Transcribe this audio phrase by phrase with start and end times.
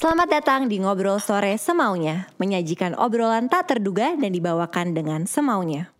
[0.00, 5.92] Selamat datang di Ngobrol Sore Semaunya, menyajikan obrolan tak terduga dan dibawakan dengan semaunya.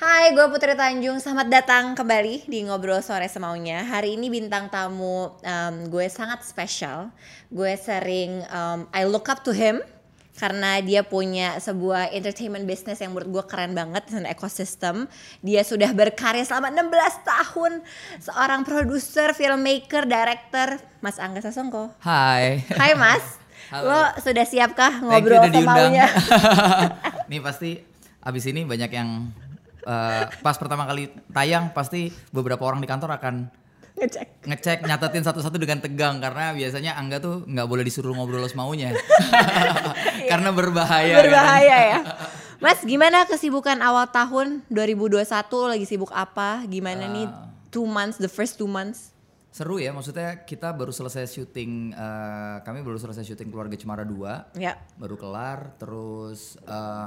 [0.00, 1.20] Hai, gue Putri Tanjung.
[1.20, 3.84] Selamat datang kembali di Ngobrol Sore Semaunya.
[3.84, 7.12] Hari ini bintang tamu um, gue sangat spesial.
[7.52, 9.84] Gue sering um, I look up to him
[10.32, 15.04] karena dia punya sebuah entertainment business yang menurut gue keren banget dan ekosistem.
[15.44, 17.72] Dia sudah berkarya selama 16 tahun
[18.24, 21.92] seorang produser, filmmaker, director, Mas Angga Sasongko.
[22.00, 22.64] Hai.
[22.72, 23.42] Hai Mas.
[23.72, 23.88] Halo.
[23.88, 25.64] Lo sudah siapkah Thank you ngobrol diundang.
[25.64, 26.06] semaunya?
[27.30, 27.80] Nih pasti
[28.20, 29.32] abis ini banyak yang
[29.84, 33.48] eh, pas pertama kali tayang pasti beberapa orang di kantor akan
[34.02, 34.26] Ngecek.
[34.42, 38.90] ngecek nyatetin satu-satu dengan tegang karena biasanya Angga tuh nggak boleh disuruh ngobrol semaunya
[40.30, 41.14] karena berbahaya.
[41.14, 41.22] kan.
[41.22, 41.98] Berbahaya ya.
[42.58, 45.22] Mas, gimana kesibukan awal tahun 2021?
[45.52, 46.62] Lo lagi sibuk apa?
[46.64, 47.46] Gimana nih Ah.
[47.70, 49.10] two months, the first two months?
[49.48, 54.54] Seru ya, maksudnya kita baru selesai syuting, eh, kami baru selesai syuting keluarga Cemara 2
[54.54, 54.78] Ya.
[54.94, 57.06] baru kelar, terus eh,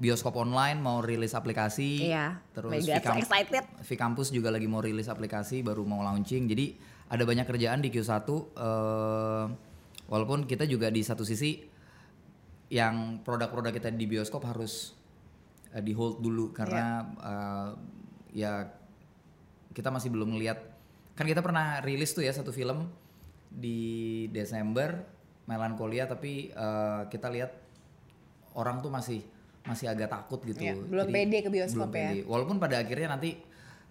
[0.00, 3.64] bioskop online mau rilis aplikasi, Iya, terus mega so excited.
[3.84, 6.72] Vkampus juga lagi mau rilis aplikasi, baru mau launching, jadi
[7.12, 9.44] ada banyak kerjaan di Q1, eh,
[10.08, 11.60] walaupun kita juga di satu sisi
[12.72, 14.96] yang produk-produk kita di bioskop harus
[15.76, 17.70] eh, di hold dulu karena eh,
[18.40, 18.72] ya
[19.76, 20.58] kita masih belum ngeliat.
[21.12, 22.88] Kan kita pernah rilis tuh ya satu film
[23.52, 24.96] di Desember
[25.44, 27.52] Melankolia tapi eh, kita lihat
[28.56, 29.20] orang tuh masih
[29.62, 32.10] masih agak takut gitu Iya, belum pede ke bioskop belum ya.
[32.10, 32.18] pede.
[32.24, 33.36] walaupun pada akhirnya nanti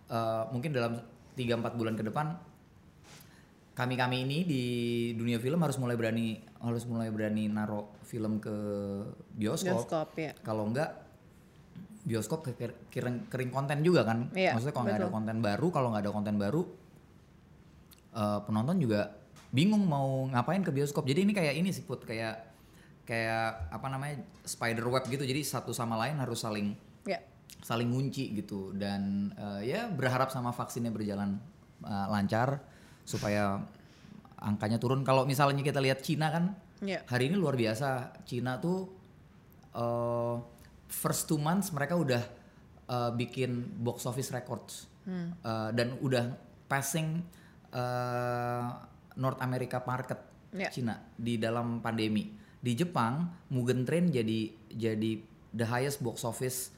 [0.08, 0.98] eh, mungkin dalam
[1.34, 2.36] 3-4 bulan ke depan
[3.72, 4.64] kami kami ini di
[5.14, 8.52] dunia film harus mulai berani harus mulai berani naro film ke
[9.32, 10.32] bioskop, Bioskop ya.
[10.42, 11.00] kalau enggak
[12.02, 15.68] bioskop ke- ke- kering, kering konten juga kan Iya, maksudnya kalau nggak ada konten baru
[15.70, 16.62] kalau nggak ada konten baru
[18.12, 19.16] eh, penonton juga
[19.50, 22.49] bingung mau ngapain ke bioskop jadi ini kayak ini sih put kayak
[23.10, 25.26] kayak apa namanya spider web gitu.
[25.26, 26.78] Jadi satu sama lain harus saling
[27.10, 27.18] Ya.
[27.66, 28.70] saling ngunci gitu.
[28.78, 31.42] Dan eh, ya berharap sama vaksinnya berjalan
[31.82, 32.62] eh, lancar
[33.02, 33.58] supaya
[34.38, 35.02] angkanya turun.
[35.02, 36.54] Kalau misalnya kita lihat Cina kan
[36.86, 37.02] Ya.
[37.10, 38.14] hari ini luar biasa.
[38.30, 38.86] Cina tuh
[39.74, 40.36] eh,
[40.86, 42.22] first two months mereka udah
[42.86, 44.86] eh, bikin box office records.
[45.10, 46.38] Eh, dan udah
[46.70, 47.26] passing
[47.74, 48.68] eh,
[49.18, 50.70] North America market Ya.
[50.74, 52.26] Cina di dalam pandemi
[52.60, 54.40] di Jepang Mugen Train jadi
[54.70, 55.12] jadi
[55.52, 56.70] the highest box office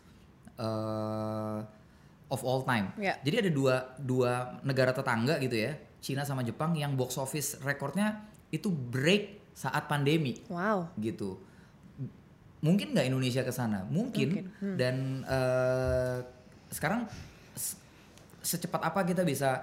[0.56, 1.60] eh,
[2.28, 3.18] of all time Ya.
[3.22, 4.32] jadi ada dua dua
[4.62, 10.40] negara tetangga gitu ya Cina sama Jepang yang box office rekornya itu break saat pandemi
[10.48, 10.90] Wow.
[10.98, 11.38] gitu.
[12.62, 13.86] Mungkin nggak Indonesia ke sana?
[13.86, 14.50] Mungkin.
[14.58, 14.76] Hmm.
[14.78, 16.18] Dan eh,
[16.70, 17.06] sekarang
[18.42, 19.62] secepat apa kita bisa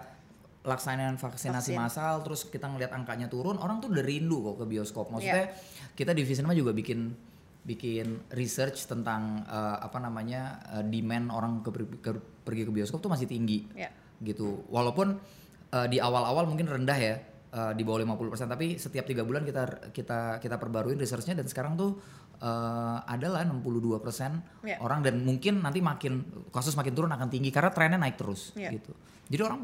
[0.60, 1.78] laksanain vaksinasi Vaksin.
[1.78, 5.06] massal, terus kita ngeliat angkanya turun, orang tuh udah rindu kok ke bioskop.
[5.08, 5.92] Maksudnya Iya.
[5.94, 7.14] kita di Visinema juga bikin
[7.60, 10.42] bikin research tentang eh, apa namanya
[10.72, 13.92] eh, demand orang ke, ke- pergi ke bioskop tuh masih tinggi Ya.
[14.18, 14.64] gitu.
[14.66, 15.20] Walaupun
[15.68, 17.14] eh, di awal-awal mungkin rendah ya,
[17.46, 21.76] eh, di bawah 50%, tapi setiap tiga bulan kita kita kita perbaruin researchnya dan sekarang
[21.76, 22.00] tuh
[22.38, 24.78] eh, adalah 62% Ya.
[24.78, 28.70] orang dan mungkin nanti makin kasus makin turun akan tinggi karena trennya naik terus Ya.
[28.70, 28.90] gitu.
[29.28, 29.60] Jadi orang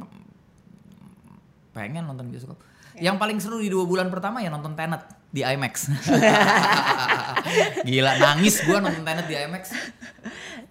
[1.75, 2.57] pengen nonton bioskop.
[2.95, 3.11] Ya.
[3.11, 5.91] Yang paling seru di dua bulan pertama ya nonton Tenet di IMAX.
[7.91, 9.75] Gila nangis gua nonton Tenet di IMAX.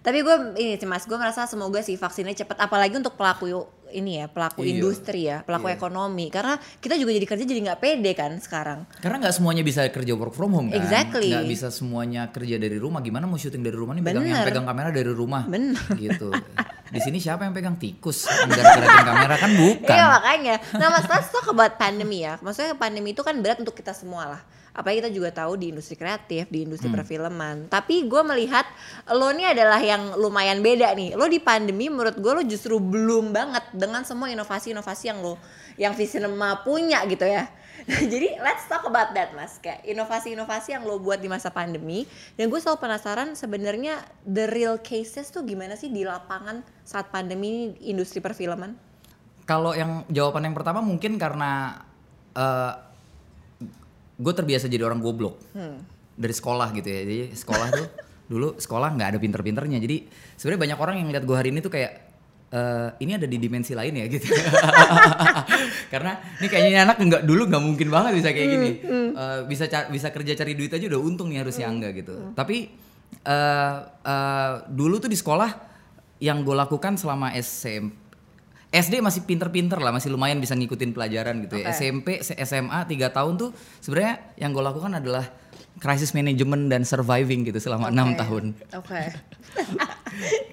[0.04, 2.60] Tapi gue ini sih mas, gue merasa semoga sih vaksinnya cepat.
[2.60, 3.48] Apalagi untuk pelaku
[3.88, 4.68] ini ya, pelaku Iya.
[4.76, 5.80] industri ya, pelaku Iya.
[5.80, 6.28] ekonomi.
[6.28, 8.84] Karena kita juga jadi kerja jadi nggak pede kan sekarang.
[9.00, 10.76] Karena nggak semuanya bisa kerja work from home kan.
[10.76, 11.32] Exactly.
[11.32, 13.00] Nggak bisa semuanya kerja dari rumah.
[13.00, 15.48] Gimana mau syuting dari rumah nih pegang yang pegang kamera dari rumah.
[15.48, 15.80] Bener.
[15.96, 16.28] Gitu.
[16.94, 18.30] Di sini siapa yang pegang tikus?
[18.30, 19.90] Gara-gara kamera kan bukan.
[19.90, 20.54] Iya makanya.
[20.78, 22.38] Nah mas, let's talk about pandemi ya.
[22.38, 24.42] Maksudnya pandemi itu kan berat untuk kita semua lah.
[24.74, 26.98] Apalagi kita juga tahu di industri kreatif, di industri Hmm.
[26.98, 27.56] perfilman.
[27.70, 28.66] Tapi gue melihat
[29.14, 31.14] lo ini adalah yang lumayan beda nih.
[31.14, 35.38] Lo di pandemi menurut gue lo justru belum banget dengan semua inovasi-inovasi yang lo,
[35.78, 37.46] yang Visinema punya gitu ya.
[38.12, 39.62] Jadi let's talk about that mas.
[39.62, 42.02] Kayak inovasi-inovasi yang lo buat di masa pandemi.
[42.34, 47.72] Dan gue selalu penasaran sebenarnya the real cases tuh gimana sih di lapangan saat pandemi
[47.80, 48.76] industri perfilman?
[49.44, 51.80] Kalau yang jawaban yang pertama mungkin karena
[54.14, 55.82] gue terbiasa jadi orang goblok Hmm.
[56.14, 57.00] dari sekolah gitu ya.
[57.02, 57.86] Jadi sekolah tuh
[58.30, 59.78] dulu sekolah nggak ada pinter-pinternya.
[59.82, 61.92] Jadi sebenarnya banyak orang yang lihat gue hari ini tuh kayak
[62.48, 64.26] eh, ini ada di dimensi lain ya gitu.
[65.92, 68.70] Karena ini kayaknya ini anak nggak dulu nggak mungkin banget bisa kayak gini.
[69.12, 72.32] Eh, bisa bisa kerja cari duit aja udah untung nih harusnya enggak gitu.
[72.32, 72.70] Tapi
[73.20, 73.76] eh,
[74.06, 75.73] eh, dulu tuh di sekolah
[76.24, 78.00] yang gue lakukan selama SMP
[78.74, 81.70] SD masih pinter-pinter lah, masih lumayan bisa ngikutin pelajaran gitu ya.
[81.70, 81.78] Oke.
[81.78, 85.30] SMP, SMA 3 tahun tuh sebenarnya yang gue lakukan adalah
[85.78, 88.18] crisis management dan surviving gitu selama enam Oke.
[88.18, 88.44] tahun.
[88.74, 89.02] Oke.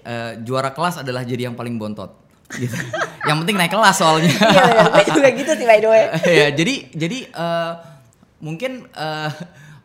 [0.02, 2.10] Eh, juara kelas adalah jadi yang paling bontot.
[2.58, 2.74] Gitu.
[3.30, 4.34] yang penting naik kelas soalnya.
[4.34, 6.04] Iya gue juga gitu sih by the way.
[6.26, 7.72] ya jadi jadi eh,
[8.42, 9.30] mungkin eh,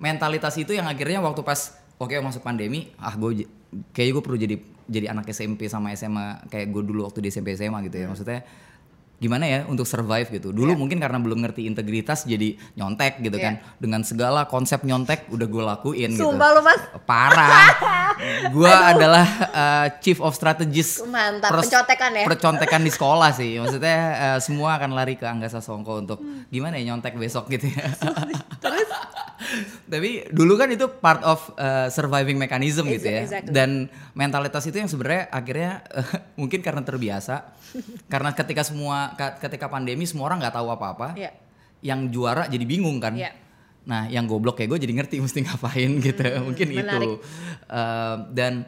[0.00, 3.44] mentalitas itu yang akhirnya waktu pas oke masuk pandemi ah gue
[3.90, 4.56] kayak gue perlu jadi
[4.87, 8.06] jadi anak SMP sama SMA kayak gue dulu waktu di SMP SMA gitu ya.
[8.06, 8.40] Maksudnya
[9.17, 10.52] gimana ya untuk survive gitu.
[10.52, 13.44] Dulu mungkin karena belum ngerti integritas jadi nyontek gitu Iya.
[13.49, 13.55] kan.
[13.76, 16.28] Dengan segala konsep nyontek udah gue lakuin gitu.
[16.28, 17.73] Sumpah lu mas, parah.
[18.49, 22.25] Gue adalah eh, chief of strategist Mantap, pers- pencontekan ya?
[22.25, 23.56] percontekan di sekolah sih.
[23.61, 26.19] Maksudnya eh, semua akan lari ke Angga Sasongko untuk
[26.49, 27.84] gimana ya nyontek besok gitu ya
[29.87, 33.50] tapi dulu kan itu part of eh, surviving mechanism gitu ya Exactly.
[33.50, 33.71] dan
[34.12, 36.09] mentalitas itu yang sebenarnya akhirnya eh,
[36.41, 37.53] mungkin karena terbiasa
[38.12, 41.31] karena ketika semua ka- ketika pandemi semua orang nggak tahu apa-apa Iya.
[41.83, 43.31] yang juara jadi bingung kan Iya.
[43.85, 47.09] nah yang goblok kayak gue jadi ngerti mesti ngapain gitu mungkin menarik.
[47.09, 47.11] itu
[47.67, 48.65] Eh, dan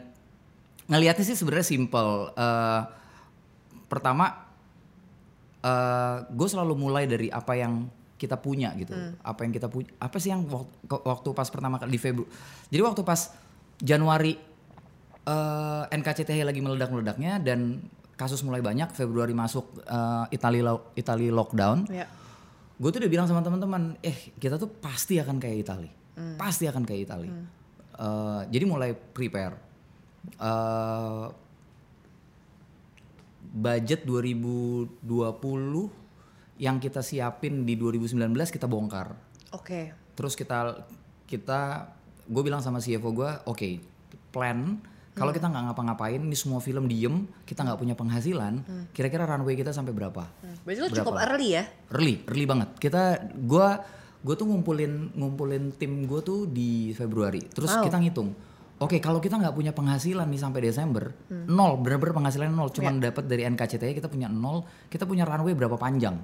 [0.85, 2.81] ngelihatnya sih sebenarnya simple Eh,
[3.85, 4.45] pertama
[6.29, 8.91] gue selalu mulai dari apa yang kita punya gitu.
[9.17, 12.27] Apa yang kita punya apa sih yang waktu, waktu pas pertama kali di Februari
[12.67, 13.31] jadi waktu pas
[13.79, 14.35] Januari
[15.21, 17.79] eh NKCTH lagi meledak-meledaknya dan
[18.13, 22.07] kasus mulai banyak Februari masuk eh, Italia lo- Italia lockdown Iya.
[22.75, 25.91] gue tuh udah bilang sama teman-teman eh kita tuh pasti akan kayak Italia
[26.35, 27.31] pasti akan kayak Italia
[27.95, 29.59] Eh, jadi mulai prepare.
[30.39, 31.25] Eh,
[33.49, 34.95] budget 2020
[36.59, 38.19] yang kita siapin di 2019
[38.51, 39.15] kita bongkar.
[39.55, 39.95] Oke.
[40.13, 40.83] terus kita
[41.23, 41.87] kita
[42.27, 43.69] gue bilang sama CFO gue oke
[44.29, 44.77] plan.
[45.09, 49.71] Kalau kita nggak ngapa-ngapain ini semua film diem kita nggak punya penghasilan kira-kira runway kita
[49.71, 50.27] sampai berapa?
[50.63, 51.63] Berarti lu cukup early ya?
[51.95, 52.69] early early banget.
[52.77, 53.79] Kita gua
[54.19, 57.39] gue tuh ngumpulin ngumpulin tim gue tuh di Februari.
[57.47, 57.83] Terus Wow.
[57.87, 58.29] kita ngitung
[58.79, 62.71] oke kalau kita nggak punya penghasilan nih sampai Desember nol bener-bener penghasilan nol.
[62.71, 66.15] Cuman dapat dari NKCTI kita punya nol kita punya runway berapa panjang?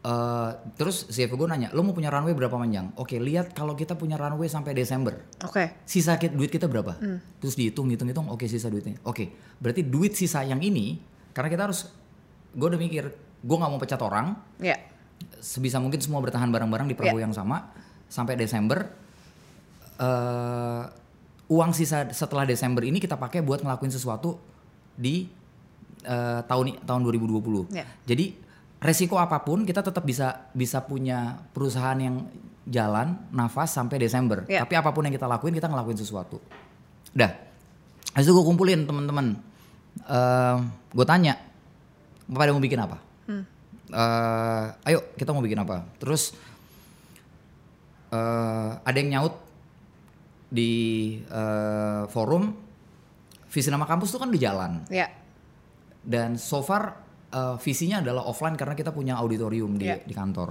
[0.00, 2.88] Eh, terus CFO gue nanya lo mau punya runway berapa panjang?
[2.96, 5.12] Oke lihat kalau kita punya runway sampai Desember
[5.44, 5.84] Oke.
[5.84, 6.96] sisa ki- duit kita berapa?
[7.36, 8.96] Terus dihitung, hitung, hitung, oke sisa duitnya.
[9.04, 9.28] Oke,
[9.60, 10.96] berarti duit sisa yang ini,
[11.36, 11.92] karena kita harus,
[12.48, 13.12] gue udah mikir,
[13.44, 14.80] gue nggak mau pecat orang, Iya.
[15.36, 17.68] sebisa mungkin semua bertahan bareng-bareng di perahu yang sama,
[18.08, 18.80] sampai Desember,
[20.00, 20.82] eh
[21.50, 24.38] uang sisa setelah Desember ini kita pakai buat ngelakuin sesuatu
[24.94, 25.26] di
[26.06, 27.74] eh, tahun tahun 2020.
[27.74, 27.84] Ya.
[28.06, 28.38] Jadi
[28.80, 32.30] resiko apa pun kita tetap bisa bisa punya perusahaan yang
[32.70, 34.46] jalan nafas sampai Desember.
[34.46, 34.62] Ya.
[34.62, 36.38] Tapi apa pun yang kita lakuin kita ngelakuin sesuatu.
[37.10, 37.34] Dah.
[38.14, 39.34] Habis itu gue kumpulin teman-teman.
[40.06, 40.56] Eh
[40.94, 41.34] gue tanya,
[42.30, 43.10] pada mau bikin apa?
[43.90, 45.82] Eh, ayo kita mau bikin apa?
[45.98, 46.30] Terus
[48.14, 49.49] eh ada yang nyaut
[50.50, 50.72] di
[51.22, 52.50] eh, forum
[53.46, 55.06] visi nama kampus tuh kan di jalan Iya.
[56.02, 56.98] dan so far
[57.30, 60.02] eh, visinya adalah offline karena kita punya auditorium di, Iya.
[60.02, 60.50] di kantor.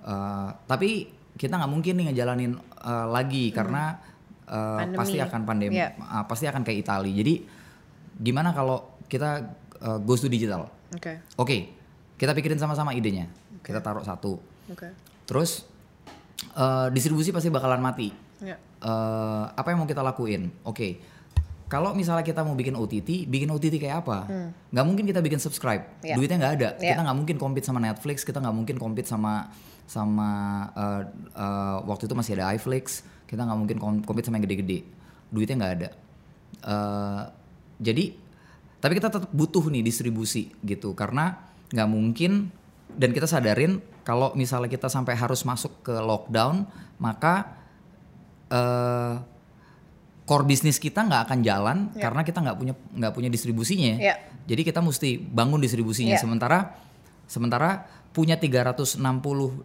[0.00, 0.90] Eh, tapi
[1.34, 4.12] kita nggak mungkin nih ngejalanin eh, lagi karena
[4.44, 4.76] Hmm.
[4.76, 4.96] Pandemi.
[5.00, 5.96] pasti akan pandemi, Iya.
[5.96, 7.12] eh, pasti akan kayak Italia.
[7.14, 7.34] Jadi
[8.18, 9.40] gimana kalau kita
[9.78, 10.68] eh, goes to digital?
[10.90, 11.20] Oke.
[11.36, 11.58] Oke,
[12.14, 13.24] kita pikirin sama-sama idenya.
[13.60, 14.36] Kita taruh satu.
[14.68, 14.92] Oke.
[15.24, 15.64] Terus
[16.54, 18.12] eh, distribusi pasti bakalan mati.
[18.38, 18.56] Iya.
[18.84, 20.52] Eh, apa yang mau kita lakuin?
[20.60, 21.00] Oke,
[21.66, 24.28] kalau misalnya kita mau bikin OTT, bikin OTT kayak apa?
[24.68, 26.04] Nggak mungkin kita bikin subscribe, Hmm.
[26.04, 26.14] Iya.
[26.14, 26.68] duitnya nggak ada.
[26.76, 26.92] Iya.
[26.92, 29.48] Kita nggak mungkin compete sama Netflix, kita nggak mungkin compete sama
[29.84, 30.30] sama
[30.70, 31.02] eh,
[31.34, 34.84] eh, waktu itu masih ada iFlix, kita nggak mungkin com- compete sama yang gede-gede,
[35.28, 35.88] duitnya nggak ada.
[36.60, 37.22] Eh,
[37.80, 38.04] jadi,
[38.78, 41.40] tapi kita tetap butuh nih distribusi gitu, karena
[41.72, 42.52] nggak mungkin
[42.92, 46.68] dan kita sadarin kalau misalnya kita sampai harus masuk ke lockdown,
[47.00, 47.63] maka
[48.54, 49.14] eh
[50.24, 54.00] core bisnis kita nggak akan jalan karena kita nggak punya nggak punya distribusinya.
[54.00, 54.14] Iya.
[54.48, 56.16] Jadi kita mesti bangun distribusinya.
[56.16, 56.22] Iya.
[56.22, 56.58] Sementara
[57.28, 57.84] sementara
[58.14, 59.00] punya 360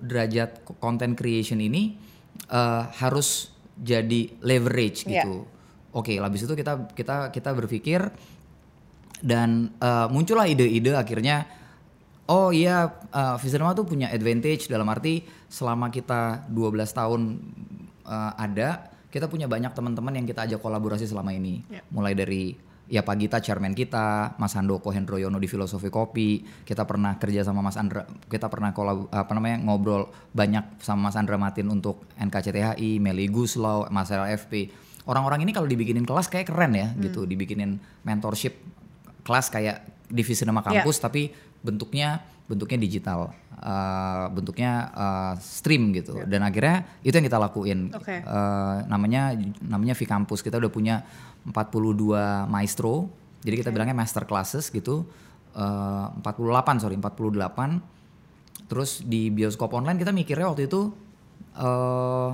[0.04, 1.96] derajat content creation ini
[2.52, 5.24] eh, harus jadi leverage Iya.
[5.24, 5.48] gitu.
[5.96, 8.12] Oke, habis itu kita kita kita berpikir
[9.24, 11.48] dan eh, muncullah ide-ide akhirnya
[12.30, 17.22] oh iya uh, Visinema tuh punya advantage dalam arti selama kita 12 tahun
[18.10, 21.62] uh, ada kita punya banyak teman-teman yang kita ajak kolaborasi selama ini.
[21.70, 21.82] Ya.
[21.94, 22.54] mulai dari
[22.90, 26.42] ya Pak Gita chairman kita Mas Handoko Hendroyono di Filosofi Kopi.
[26.66, 31.16] Kita pernah kerja sama Mas Andra kita pernah kolab apa namanya ngobrol banyak sama Mas
[31.18, 34.74] Andra Matin untuk NKCTHI Meli Guslau Mas LFP
[35.10, 38.62] orang-orang ini kalau dibikinin kelas kayak keren ya gitu, dibikinin mentorship
[39.26, 40.86] kelas kayak divisi nama Iya.
[40.86, 43.30] kampus tapi bentuknya bentuknya digital,
[43.62, 46.26] eh, bentuknya eh, stream gitu.
[46.26, 47.94] Dan akhirnya itu yang kita lakuin.
[47.94, 48.26] Oke.
[48.26, 50.42] Eh, namanya namanya V Campus.
[50.42, 51.06] Kita udah punya
[51.46, 53.06] 42 maestro.
[53.46, 55.06] Jadi kita bilangnya master classes gitu.
[55.54, 57.80] Eh, 48 sorry 48.
[58.66, 60.90] Terus di bioskop online kita mikirnya waktu itu
[61.58, 62.32] eh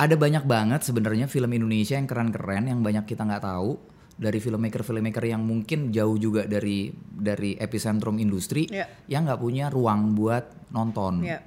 [0.00, 3.76] ada banyak banget sebenarnya film Indonesia yang keren-keren yang banyak kita nggak tahu
[4.20, 8.84] dari filmmaker-filmmaker yang mungkin jauh juga dari dari epicentrum industri Iya.
[9.08, 11.40] yang nggak punya ruang buat nonton Iya.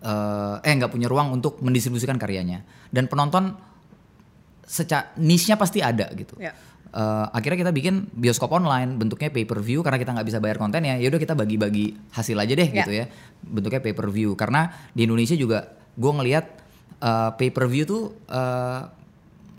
[0.00, 3.52] eh eh, nggak punya ruang untuk mendistribusikan karyanya dan penonton
[4.64, 6.40] secara niche-nya pasti ada gitu.
[6.40, 6.56] Iya.
[6.90, 10.58] Eh, akhirnya kita bikin bioskop online bentuknya pay per view karena kita nggak bisa bayar
[10.58, 12.82] konten ya yaudah kita bagi-bagi hasil aja deh Ya.
[12.82, 13.04] gitu ya
[13.44, 16.44] bentuknya pay per view karena di Indonesia juga gue ngelihat
[16.98, 18.80] eh, pay per view tuh eh,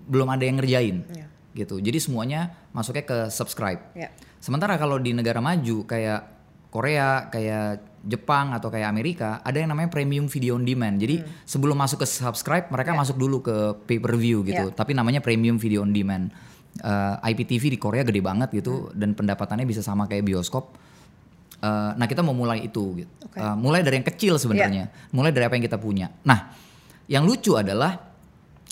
[0.09, 1.30] belum ada yang ngerjain Ya.
[1.51, 4.09] Gitu jadi semuanya masuknya ke subscribe Ya.
[4.41, 6.41] Sementara kalau di negara maju kayak
[6.73, 10.97] Korea, kayak Jepang atau kayak Amerika, ada yang namanya premium video on demand.
[10.97, 13.55] Jadi sebelum masuk ke subscribe, mereka masuk dulu ke
[13.85, 14.71] pay per view gitu.
[14.71, 14.73] Ya.
[14.73, 16.33] Tapi namanya premium video on demand.
[16.81, 20.73] Eh, IPTV di Korea gede banget gitu dan pendapatannya bisa sama kayak bioskop.
[21.61, 23.11] Eh, nah kita mau mulai itu gitu.
[23.29, 23.37] Oke.
[23.37, 24.89] Eh, mulai dari yang kecil sebenarnya.
[25.13, 26.09] Mulai dari apa yang kita punya.
[26.25, 26.49] Nah,
[27.05, 27.93] yang lucu adalah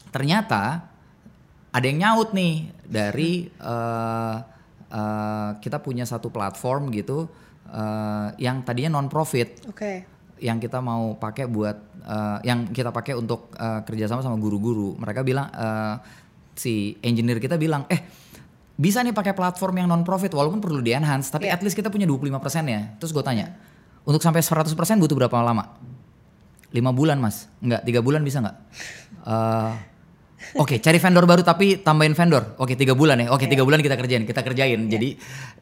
[0.10, 0.89] ternyata
[1.70, 4.36] ada yang nyaut nih dari eh,
[4.90, 7.30] eh, kita punya satu platform gitu
[7.68, 10.06] eh, yang tadinya non profit Oke.
[10.40, 14.98] yang kita mau pakai buat eh, yang kita pakai untuk eh, kerjasama sama guru-guru.
[14.98, 15.96] Mereka bilang eh,
[16.58, 18.02] si engineer kita bilang eh
[18.80, 21.56] bisa nih pakai platform yang non profit walaupun perlu di enhance tapi Iya.
[21.56, 22.82] at least kita punya 25% ya.
[22.98, 23.54] Terus gue tanya
[24.08, 25.76] untuk sampai 100% butuh berapa lama?
[26.72, 27.46] Lima bulan mas.
[27.60, 28.58] Nggak tiga bulan bisa nggak?
[29.28, 29.72] Eh,
[30.58, 32.58] Oke, cari vendor baru tapi tambahin vendor.
[32.58, 33.28] Oke, tiga bulan ya.
[33.30, 33.54] Oke, Iya.
[33.54, 34.80] tiga bulan kita kerjain, kita kerjain.
[34.88, 35.10] Jadi,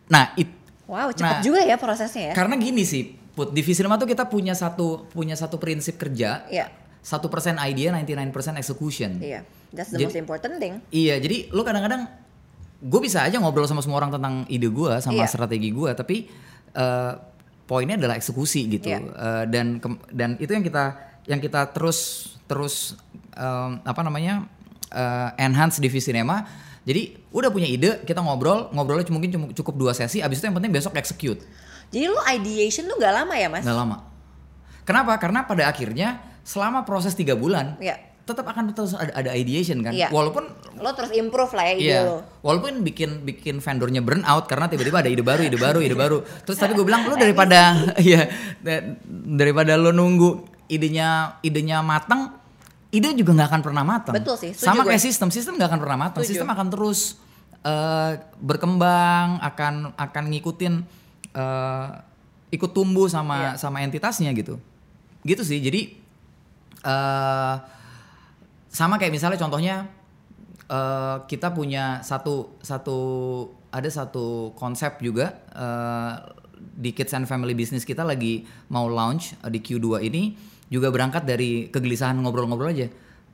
[0.08, 0.48] nah, it,
[0.88, 2.34] Wow, cepat Nah, juga ya prosesnya ya.
[2.34, 3.04] karena gini sih,
[3.36, 6.48] put di Visinema tuh kita punya satu punya satu prinsip kerja.
[6.48, 6.72] Iya.
[7.04, 9.20] Satu persen idea, 99% execution.
[9.20, 9.44] Iya.
[9.76, 10.80] That's the Jadi- most important thing.
[10.88, 12.08] Iya, jadi lu kadang-kadang
[12.80, 15.28] gue bisa aja ngobrol sama semua orang tentang ide gue sama Iya.
[15.28, 16.32] strategi gue, tapi
[16.72, 17.14] eh,
[17.66, 18.88] poinnya adalah eksekusi gitu.
[18.88, 19.04] Iya.
[19.04, 20.86] Eh, dan dan itu yang kita
[21.28, 22.96] yang kita terus terus
[23.34, 24.48] em, apa namanya
[24.90, 26.44] eh, enhance di Visinema.
[26.82, 30.56] Jadi udah punya ide, kita ngobrol, ngobrolnya cuma- mungkin cukup dua sesi, abis itu yang
[30.56, 31.44] penting besok execute.
[31.88, 33.64] Jadi lu ideation tuh gak lama ya mas?
[33.64, 33.98] Nggak lama.
[34.84, 35.20] Kenapa?
[35.20, 38.00] Karena pada akhirnya selama proses tiga bulan Iya.
[38.24, 39.92] tetap akan terus ada, ada ideation kan.
[39.92, 40.08] Iya.
[40.08, 42.18] Walaupun Lo terus improve lah ya ide Iya, lo.
[42.40, 46.22] walaupun bikin bikin vendornya burn out karena tiba-tiba ada ide baru, ide baru, ide baru.
[46.46, 48.30] Terus tapi gue bilang lu daripada ya
[49.10, 52.37] daripada lu nunggu idenya idenya matang,
[52.90, 54.16] ide juga nggak akan pernah matang.
[54.16, 54.92] Betul sih, setuju Sama gue.
[54.92, 56.22] kayak sistem, sistem nggak akan pernah matang.
[56.24, 56.32] Setuju.
[56.40, 57.00] Sistem akan terus
[57.62, 60.74] eh, berkembang, akan akan ngikutin
[61.34, 61.88] eh,
[62.48, 63.60] ikut tumbuh sama Iya.
[63.60, 64.56] sama entitasnya gitu.
[65.22, 65.60] Gitu sih.
[65.60, 66.00] Jadi
[66.82, 67.56] eh
[68.70, 69.76] sama kayak misalnya contohnya
[70.68, 72.98] eh, kita punya satu satu
[73.68, 76.14] ada satu konsep juga eh,
[76.78, 80.24] di Kids and Family Business kita lagi mau launch eh, di Q2 ini
[80.68, 82.88] juga berangkat dari kegelisahan ngobrol-ngobrol aja.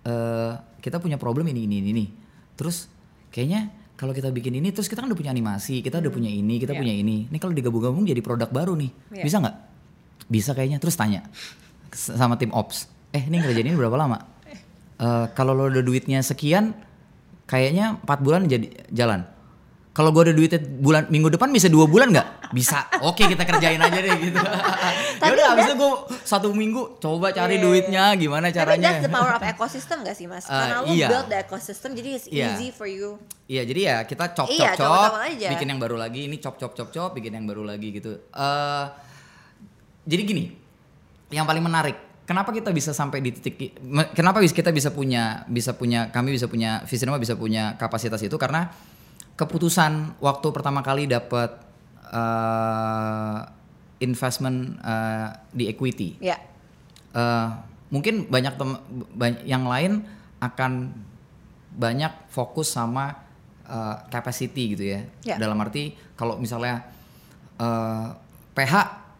[0.03, 0.51] Eh,
[0.83, 2.07] kita punya problem ini ini ini nih.
[2.53, 2.85] Terus
[3.33, 6.59] kayaknya kalau kita bikin ini terus kita kan udah punya animasi, kita udah punya ini,
[6.59, 6.81] kita Iya.
[6.81, 7.17] punya ini.
[7.31, 8.91] Ini kalau digabung-gabung jadi produk baru nih.
[9.15, 9.23] Iya.
[9.25, 9.55] Bisa nggak?
[10.27, 10.77] Bisa kayaknya.
[10.83, 11.21] Terus tanya
[11.93, 12.89] sama tim ops.
[13.13, 14.19] Eh ini ngerjain ini berapa lama?
[14.93, 16.71] Eh, kalau lo udah duitnya sekian,
[17.49, 19.25] kayaknya empat bulan jadi jalan.
[19.93, 22.49] Kalau gue ada duitnya bulan minggu depan bisa dua bulan nggak?
[22.49, 22.89] Bisa.
[23.09, 24.41] Oke kita kerjain aja deh gitu.
[25.21, 25.91] ya udah abis itu gue
[26.25, 27.61] satu minggu coba cari Iya.
[27.61, 28.89] duitnya gimana Tapi caranya.
[28.89, 30.43] that's the power of ecosystem gak sih mas?
[30.43, 31.07] Eh, Karena lo iya.
[31.13, 32.57] build the ecosystem jadi it's Iya.
[32.57, 33.21] easy for you.
[33.45, 35.47] Iya jadi ya kita chop chop Iya, coba-coba aja.
[35.53, 38.17] bikin yang baru lagi, ini chop chop chop chop, bikin yang baru lagi gitu.
[38.17, 38.85] eh
[40.03, 40.43] jadi gini,
[41.29, 41.95] yang paling menarik,
[42.25, 43.77] kenapa kita bisa sampai di titik,
[44.11, 48.67] kenapa kita bisa punya, bisa punya, kami bisa punya, Visinema bisa punya kapasitas itu karena
[49.35, 51.57] keputusan waktu pertama kali dapat
[52.07, 53.39] eh,
[53.99, 56.37] investment eh, di equity Ya.
[57.11, 57.47] eh,
[57.89, 58.69] mungkin banyak tem
[59.11, 60.03] ba- yang lain
[60.39, 60.91] akan
[61.73, 63.15] banyak fokus sama
[63.63, 64.99] eh, capacity gitu ya.
[65.23, 65.35] Ya.
[65.37, 66.83] Dalam arti kalau misalnya
[67.55, 68.07] eh,
[68.53, 68.73] PH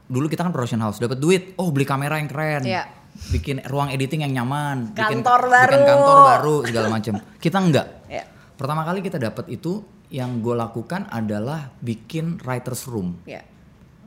[0.03, 2.61] dulu kita kan production house dapat duit, oh beli kamera yang keren.
[2.63, 2.85] Ya.
[3.13, 5.85] Bikin ruang editing yang nyaman, bikin Kantor bikin baru.
[5.85, 7.13] kantor baru segala macam.
[7.43, 7.87] Kita enggak.
[8.05, 8.25] Ya.
[8.53, 9.81] Pertama kali kita dapat itu
[10.13, 13.41] yang gue lakukan adalah bikin writers room Ya.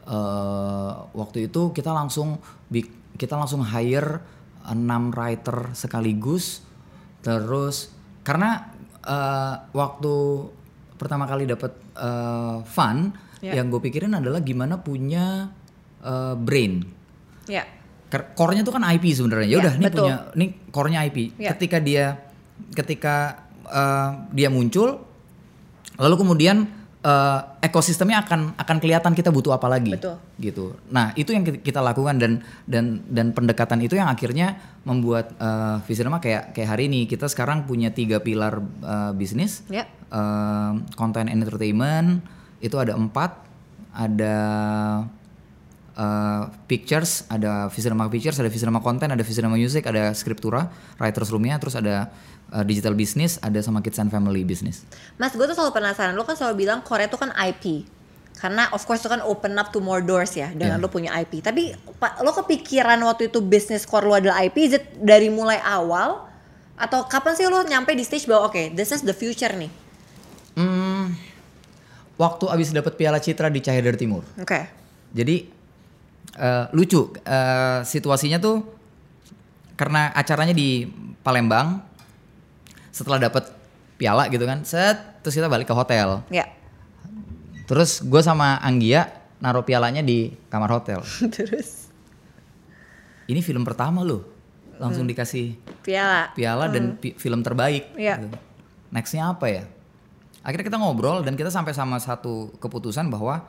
[0.07, 2.39] eh waktu itu kita langsung
[3.17, 4.23] kita langsung hire
[4.65, 6.63] enam writer sekaligus
[7.19, 7.91] Terus
[8.23, 8.71] karena
[9.03, 10.15] eh, waktu
[10.95, 13.11] pertama kali dapat eh, fun,
[13.43, 13.59] Ya.
[13.59, 15.51] yang gue pikirin adalah gimana punya
[16.01, 16.87] eh, brain.
[17.47, 17.67] Ya.
[18.07, 19.45] Ker- Core-nya tuh kan IP sebenarnya.
[19.45, 19.99] Ya Ya, udah, ini betul.
[20.07, 21.19] punya, ini core-nya IP.
[21.37, 21.51] Ya.
[21.51, 22.07] Ketika dia,
[22.73, 23.15] ketika
[23.67, 25.03] eh, dia muncul,
[25.97, 26.71] lalu kemudian
[27.03, 29.97] eh, ekosistemnya akan akan kelihatan kita butuh apa lagi.
[29.97, 30.17] Betul.
[30.39, 30.77] Gitu.
[30.93, 35.83] Nah itu yang ki- kita lakukan dan dan dan pendekatan itu yang akhirnya membuat uh,
[35.89, 39.67] Visinema kayak kayak hari ini kita sekarang punya tiga pilar eh, bisnis.
[39.67, 39.89] Ya.
[40.13, 42.23] Eh, content and entertainment
[42.63, 43.49] itu ada empat.
[43.97, 44.37] Ada
[45.97, 50.69] uh, pictures, ada Visinema Pictures, ada Visinema Content, ada Visinema Music, ada Scriptura,
[51.01, 52.13] Writers Roomnya, terus ada
[52.53, 54.87] uh, Digital Business, ada sama Kids and Family Business.
[55.17, 56.13] Mas, gue tuh selalu penasaran.
[56.15, 57.87] Lo kan selalu bilang Korea tuh kan IP.
[58.37, 60.85] Karena of course itu kan open up to more doors ya dengan Yeah.
[60.85, 61.41] lo punya IP.
[61.41, 61.73] Tapi
[62.21, 66.29] lo kepikiran waktu itu bisnis core lo adalah IP, is it dari mulai awal
[66.77, 69.73] atau kapan sih lo nyampe di stage bahwa oke, this is the future nih.
[70.53, 71.17] Hmm,
[72.21, 74.21] waktu abis dapat Piala Citra di Cahaya dari Timur.
[74.37, 74.69] Oke.
[75.17, 75.49] Jadi
[76.37, 78.61] eh, lucu eh, situasinya tuh
[79.81, 80.85] karena acaranya di
[81.25, 81.96] Palembang.
[82.97, 83.53] Setelah dapat
[83.97, 86.25] piala gitu kan, set terus kita balik ke hotel.
[86.33, 86.49] Ya.
[87.69, 91.05] Terus gue sama Anggia naruh pialanya di kamar hotel.
[91.35, 91.91] Terus
[93.27, 94.23] Ini film pertama loh,
[94.79, 96.31] langsung dikasih piala.
[96.33, 97.91] piala dan pi- film terbaik.
[97.99, 98.23] Iya.
[98.23, 98.39] gitu.
[98.89, 99.67] Nextnya apa ya?
[100.41, 103.43] Akhirnya kita ngobrol dan kita sampai sama satu keputusan bahwa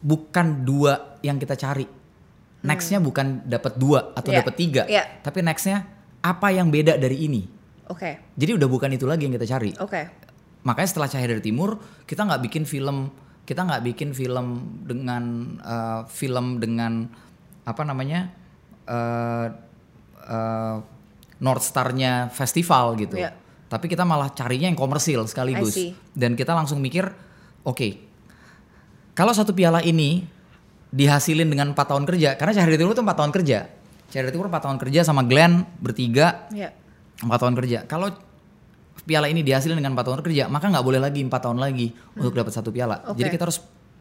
[0.00, 1.84] bukan dua yang kita cari.
[2.60, 4.38] Nextnya bukan dapat dua atau Iya.
[4.40, 5.04] dapat tiga, Iya.
[5.20, 5.84] tapi nextnya
[6.20, 7.44] apa yang beda dari ini.
[7.90, 8.10] Oke.
[8.38, 9.74] Jadi udah bukan itu lagi yang kita cari.
[9.82, 10.02] Oke.
[10.62, 13.10] Makanya setelah Cahaya dari Timur kita nggak bikin film,
[13.42, 15.22] kita nggak bikin film dengan
[15.58, 17.10] eh, film dengan
[17.66, 18.30] apa namanya
[18.86, 19.46] eh
[20.30, 20.76] eh,
[21.40, 23.18] North Star-nya festival gitu.
[23.18, 23.34] Iya.
[23.70, 25.78] Tapi kita malah carinya yang komersil sekaligus.
[26.10, 27.06] Dan kita langsung mikir,
[27.62, 27.88] oke,
[29.14, 30.26] kalau satu piala ini
[30.90, 33.58] dihasilin dengan empat tahun kerja, karena Cahaya dari Timur itu empat tahun kerja.
[34.10, 36.74] Cahaya dari Timur empat tahun kerja sama Glenn bertiga Ya.
[37.20, 37.78] Empat tahun kerja.
[37.86, 38.08] Kalau
[39.04, 42.32] piala ini dihasilin dengan empat tahun kerja, maka nggak boleh lagi empat tahun lagi untuk
[42.36, 43.04] dapat satu piala.
[43.08, 43.24] Oke.
[43.24, 43.58] Jadi kita harus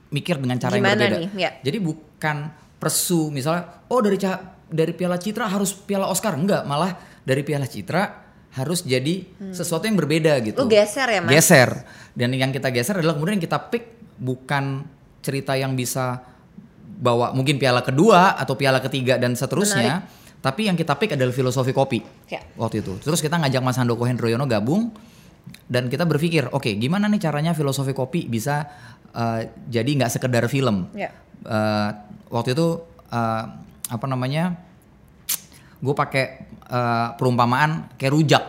[0.10, 1.18] mikir dengan cara yang Gimana berbeda.
[1.22, 1.30] nih?
[1.38, 1.50] Ya.
[1.62, 2.38] Jadi bukan
[2.80, 4.18] persu misalnya, oh dari
[4.70, 9.94] dari piala Citra harus piala Oscar, enggak, malah dari piala Citra harus jadi sesuatu yang
[9.94, 10.66] berbeda gitu.
[10.66, 11.30] Lu geser ya, Mas?
[11.38, 11.70] Geser.
[12.18, 14.82] Dan yang kita geser adalah kemudian yang kita pick bukan
[15.22, 16.26] cerita yang bisa
[17.00, 21.72] bawa mungkin piala kedua atau piala ketiga dan seterusnya, tapi yang kita pick adalah filosofi
[21.72, 22.00] kopi
[22.32, 22.40] Ya.
[22.56, 22.96] waktu itu.
[23.04, 24.92] Terus kita ngajak Mas Handoko Hendroyono gabung
[25.68, 28.70] dan kita berpikir, oke gimana nih caranya filosofi kopi bisa
[29.12, 30.88] uh, jadi nggak sekedar film.
[30.96, 31.12] Ya.
[31.44, 31.90] Uh,
[32.32, 32.80] waktu itu
[33.12, 33.44] uh,
[33.90, 34.56] apa namanya?
[35.80, 38.44] Gue pakai uh, perumpamaan kayak rujak.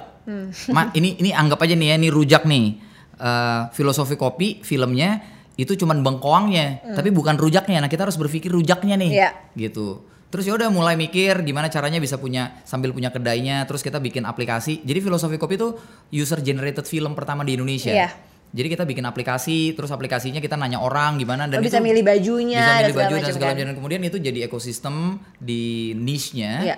[0.70, 2.78] Ma, ini ini anggap aja nih ya, ini rujak nih.
[3.20, 5.20] Uh, filosofi kopi filmnya
[5.54, 7.84] itu cuman bengkoangnya, tapi bukan rujaknya.
[7.84, 9.30] Nah kita harus berpikir rujaknya nih, Iya.
[9.58, 10.00] gitu.
[10.30, 14.22] Terus ya udah mulai mikir gimana caranya bisa punya sambil punya kedainya, terus kita bikin
[14.22, 14.78] aplikasi.
[14.86, 15.74] Jadi filosofi kopi itu
[16.14, 17.90] user generated film pertama di Indonesia.
[17.90, 18.10] Iya.
[18.50, 22.02] Jadi kita bikin aplikasi, terus aplikasinya kita nanya orang gimana dan Lo bisa itu milih
[22.02, 23.54] bajunya bisa milih baju dan segala kan?
[23.58, 26.52] macam dan kemudian itu jadi ekosistem di niche-nya.
[26.62, 26.76] Iya.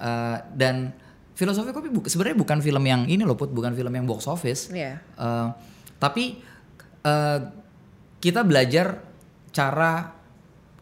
[0.00, 0.92] Eh, dan
[1.36, 4.72] filosofi kopi bu- sebenarnya bukan film yang ini loh put, bukan film yang box office.
[4.72, 5.00] Iya.
[5.00, 5.48] Eh,
[5.96, 6.40] tapi
[7.04, 7.38] eh,
[8.20, 9.00] kita belajar
[9.52, 10.19] cara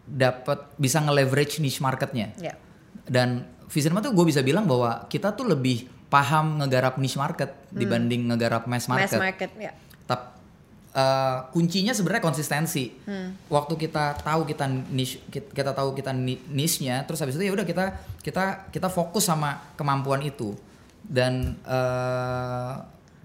[0.08, 2.32] dapat bisa nge-leverage niche marketnya.
[2.40, 2.56] Ya.
[3.04, 8.32] Dan Visinema tuh gue bisa bilang bahwa kita tuh lebih paham ngegarap niche market dibanding
[8.32, 9.12] ngegarap mass market.
[9.12, 9.20] Hmm.
[9.20, 9.72] Mass market, ya.
[10.08, 10.20] Tap,
[10.96, 12.96] eh, kuncinya sebenarnya konsistensi.
[13.04, 13.36] Hmm.
[13.52, 17.52] Waktu kita tahu kita niche, kita, kita tahu kita ni- niche-nya, terus habis itu ya
[17.52, 17.84] udah kita
[18.24, 20.56] kita kita fokus sama kemampuan itu.
[21.04, 22.74] Dan eh,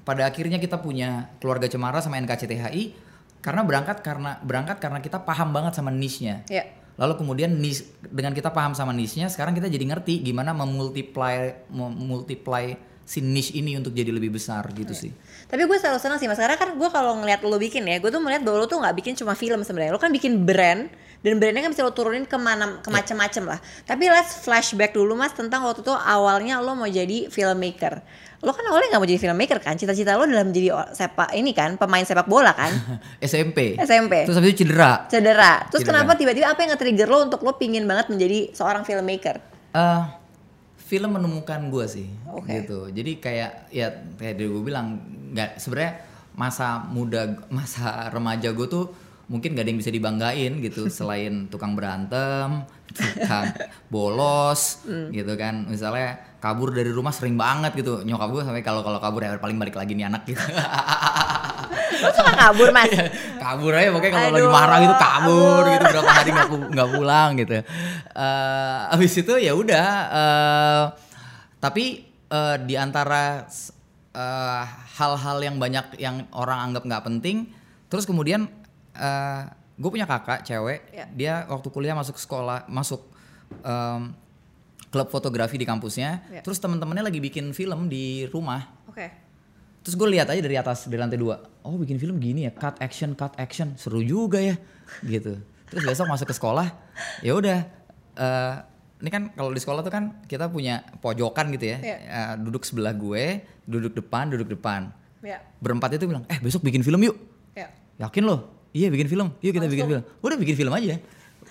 [0.04, 3.13] pada akhirnya kita punya keluarga Cemara sama NKCTHI
[3.44, 6.48] karena berangkat karena berangkat karena kita paham banget sama niche-nya.
[6.48, 6.64] Ya.
[6.96, 12.80] Lalu kemudian niche, dengan kita paham sama niche-nya, sekarang kita jadi ngerti gimana memultiply memultiply
[13.04, 15.12] si niche ini untuk jadi lebih besar gitu sih.
[15.52, 18.08] Tapi gue selalu senang sih mas, karena kan gue kalau ngeliat lo bikin ya, gue
[18.08, 20.88] tuh melihat bahwa lo tuh nggak bikin cuma film sebenarnya, lo kan bikin brand
[21.20, 23.60] dan brandnya kan bisa lo turunin ke mana ke macam-macam lah.
[23.84, 28.00] Tapi let's flashback dulu mas tentang waktu itu awalnya lo mau jadi filmmaker.
[28.44, 31.56] Lo kan awalnya nggak mau jadi filmmaker kan, cita-cita lo dalam menjadi o- sepak ini
[31.56, 32.76] kan pemain sepak bola kan,
[33.24, 33.80] SMP.
[33.80, 34.28] SMP.
[34.28, 35.08] Terus habis itu cedera.
[35.08, 35.64] Cedera.
[35.68, 36.04] Terus Cedera.
[36.04, 39.40] kenapa tiba-tiba apa yang nge-trigger lo untuk lo pingin banget menjadi seorang filmmaker?
[39.72, 40.04] Eh,
[40.78, 42.52] film menemukan gue sih, Oke.
[42.62, 42.92] gitu.
[42.92, 45.00] Jadi kayak ya kayak dari gue bilang
[45.32, 45.94] nggak sebenarnya
[46.36, 48.90] masa muda masa remaja gue tuh
[49.24, 53.56] mungkin gak ada yang bisa dibanggain gitu selain tukang berantem, tukang
[53.88, 55.64] bolos gitu kan.
[55.66, 58.04] Misalnya kabur dari rumah sering banget gitu.
[58.04, 60.44] Nyokap gue sampai kalau kalau kabur ya paling balik lagi nih anak gitu.
[62.04, 62.92] Lo suka kabur mas?
[63.40, 67.54] kabur aja pokoknya kalau lagi marah gitu kabur gitu berapa hari nggak nggak pulang gitu.
[67.64, 70.84] Eh abis itu ya udah eh,
[71.64, 73.48] tapi eh, di antara
[74.94, 77.50] hal-hal yang banyak yang orang anggap nggak penting,
[77.90, 78.46] terus kemudian
[79.74, 81.06] gue punya kakak cewek, Ya.
[81.10, 83.02] dia waktu kuliah masuk sekolah masuk
[83.66, 84.14] em,
[84.94, 86.42] klub fotografi di kampusnya, Ya.
[86.46, 88.70] terus teman-temannya lagi bikin film di rumah.
[88.86, 89.10] Oke.
[89.82, 92.78] Terus gue lihat aja dari atas dari lantai dua, oh bikin film gini ya, cut
[92.78, 94.56] action, cut action, seru juga ya,
[95.02, 95.42] gitu.
[95.68, 96.70] Terus besok masuk ke sekolah,
[97.20, 97.66] ya udah,
[98.16, 98.54] eh,
[99.02, 101.98] ini kan kalau di sekolah tuh kan kita punya pojokan gitu ya, Iya.
[102.00, 104.94] Eh, duduk sebelah gue, duduk depan, duduk depan.
[105.20, 105.42] Ya.
[105.60, 107.18] Berempat itu bilang, eh besok bikin film yuk,
[107.52, 107.68] Ya.
[107.98, 108.54] yakin loh?
[108.72, 110.04] Iya bikin film, yuk kita bikin film.
[110.24, 110.96] Udah bikin film aja.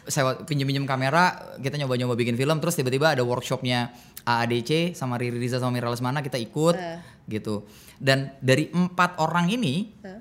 [0.03, 3.95] Saya pinjem-pinjem kamera, kita nyoba-nyoba bikin film, terus tiba-tiba ada workshopnya
[4.27, 6.99] AADC sama Riri Riza sama Mira Lesmana, kita ikut Eh.
[7.31, 7.63] gitu.
[8.03, 10.19] Dan dari empat orang ini, Eh.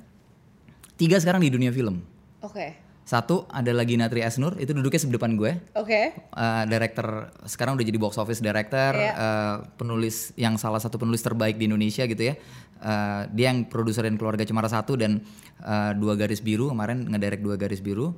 [0.97, 1.97] tiga sekarang di dunia film.
[2.45, 2.77] Oke.
[3.01, 5.51] Satu adalah Ginatri Esnur, itu duduknya sebelah gue.
[5.73, 6.13] Oke.
[6.13, 9.13] Eh, director sekarang udah jadi box office director, Iya.
[9.17, 12.37] eh, penulis yang salah satu penulis terbaik di Indonesia gitu ya.
[12.81, 15.25] Eh, dia yang produserin keluarga Cemara satu dan
[15.61, 18.13] eh, dua garis biru kemarin ngedirect dua garis biru.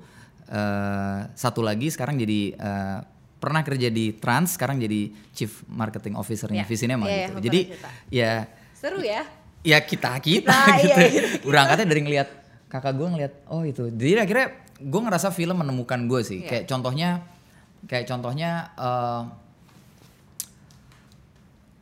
[0.46, 2.98] Eh, satu lagi sekarang jadi eh,
[3.38, 6.70] pernah kerja di Trans, sekarang jadi chief marketing officernya Iya.
[6.70, 7.34] Visinema Iya, iya, gitu.
[7.34, 7.90] lo Jadi cerita.
[8.10, 8.32] ya
[8.74, 9.22] Seru ya?
[9.62, 10.96] ya kita kita Nah, gitu.
[10.96, 11.22] iya, iya.
[11.42, 12.30] Berangkatnya dari ngelihat
[12.68, 13.88] kakak gue ngelihat oh itu.
[13.90, 16.40] Jadi akhirnya gue ngerasa film menemukan gue sih.
[16.40, 16.50] Iya.
[16.50, 17.10] Kayak contohnya
[17.84, 19.22] kayak contohnya eh,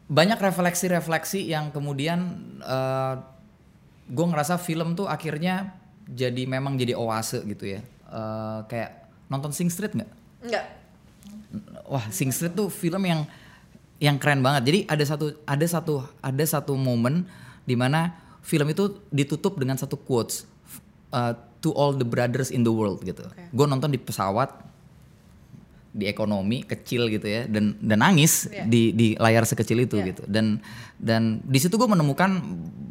[0.05, 2.19] banyak refleksi-refleksi yang kemudian
[2.59, 3.15] eh,
[4.05, 5.71] gue ngerasa film tuh akhirnya
[6.05, 7.81] jadi memang jadi oase gitu ya.
[8.11, 10.11] Eh, kayak nonton Sing Street nggak?
[10.43, 10.65] Enggak.
[11.87, 13.23] Wah, Sing Street tuh film yang
[14.03, 14.67] yang keren banget.
[14.67, 17.23] Jadi ada satu ada satu ada satu momen
[17.63, 18.11] di mana
[18.43, 20.43] film itu ditutup dengan satu quotes
[21.15, 21.31] uh,
[21.63, 23.23] to all the brothers in the world gitu.
[23.23, 23.47] Oke.
[23.55, 24.51] Gue nonton di pesawat
[25.91, 28.63] di ekonomi kecil gitu ya dan dan nangis Iya.
[28.63, 30.15] di di layar sekecil itu Iya.
[30.15, 30.63] gitu dan
[30.95, 32.39] dan di situ gue menemukan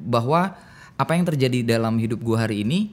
[0.04, 0.52] bahwa
[1.00, 2.92] apa yang terjadi dalam hidup gue hari ini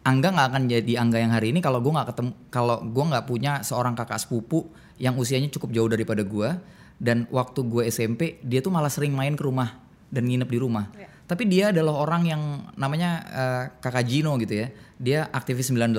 [0.00, 3.24] Angga nggak akan jadi Angga yang hari ini kalau gue nggak ketemu kalau gue nggak
[3.24, 4.64] punya seorang kakak sepupu
[4.96, 6.48] yang usianya cukup jauh daripada gue
[6.96, 9.76] dan waktu gue SMP dia tuh malah sering main ke rumah
[10.08, 11.08] dan nginep di rumah Iya.
[11.24, 12.42] tapi dia adalah orang yang
[12.74, 15.92] namanya eh, kakak Gino gitu ya dia aktivis 98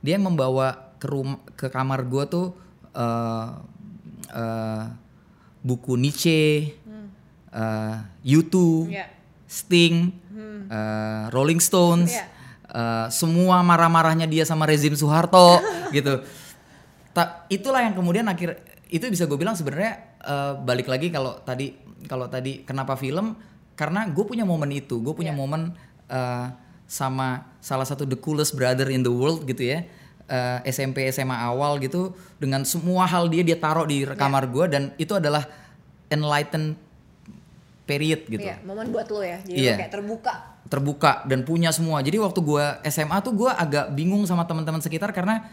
[0.00, 2.46] dia yang membawa ke rumah ke kamar gue tuh
[2.92, 3.46] eh,
[4.32, 4.84] eh,
[5.60, 6.72] buku Nietzsche
[7.48, 8.54] eh, U2
[8.88, 9.06] Iya.
[9.44, 9.96] Sting,
[10.68, 12.24] eh, Rolling Stones, Iya.
[12.78, 15.58] Eh, semua marah-marahnya dia sama rezim Soeharto
[15.96, 16.22] gitu.
[17.10, 21.74] Ta- itulah yang kemudian akhir itu bisa gue bilang sebenarnya eh, balik lagi kalau tadi
[22.06, 23.34] kalau tadi kenapa film
[23.74, 25.38] karena gue punya momen itu, gue punya Iya.
[25.38, 25.62] momen
[26.08, 26.46] eh,
[26.88, 29.82] sama salah satu the coolest brother in the world gitu ya.
[30.24, 34.82] eh, SMP SMA awal gitu dengan semua hal dia dia taruh di kamar gue dan
[34.96, 35.48] itu adalah
[36.06, 36.76] enlighten
[37.84, 39.40] period gitu Iya, momen buat lo ya.
[39.40, 39.72] Jadi Iya.
[39.72, 40.34] lo kayak terbuka.
[40.68, 42.00] Terbuka dan punya semua.
[42.00, 45.48] Jadi waktu gua SMA tuh gua agak bingung sama teman-teman sekitar karena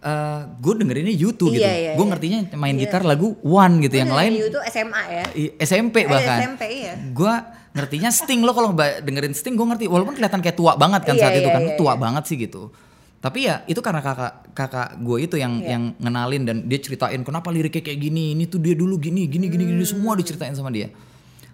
[0.00, 1.60] eh gue dengerinnya YouTube gitu.
[1.60, 2.08] Iya, iya, gue iya.
[2.08, 2.88] ngertinya main Iya.
[2.88, 4.00] gitar lagu One gitu.
[4.00, 5.24] Yang Bener, lain You itu SMA ya.
[5.60, 6.38] SMP Eh, bahkan.
[6.40, 6.94] SMP iya.
[7.12, 7.34] Gue
[7.76, 9.84] ngertinya Sting lo kalau dengerin Sting gue ngerti.
[9.92, 12.00] Walaupun kelihatan kayak tua banget kan Iya, saat itu iya, kan iya, tua iya.
[12.00, 12.72] banget sih gitu.
[13.20, 15.68] Tapi ya itu karena kakak kakak gue itu yang Iya.
[15.76, 18.32] yang ngenalin dan dia ceritain kenapa liriknya kayak gini.
[18.32, 19.92] Ini tuh dia dulu gini gini gini gini Hmm.
[20.00, 20.88] semua diceritain sama dia.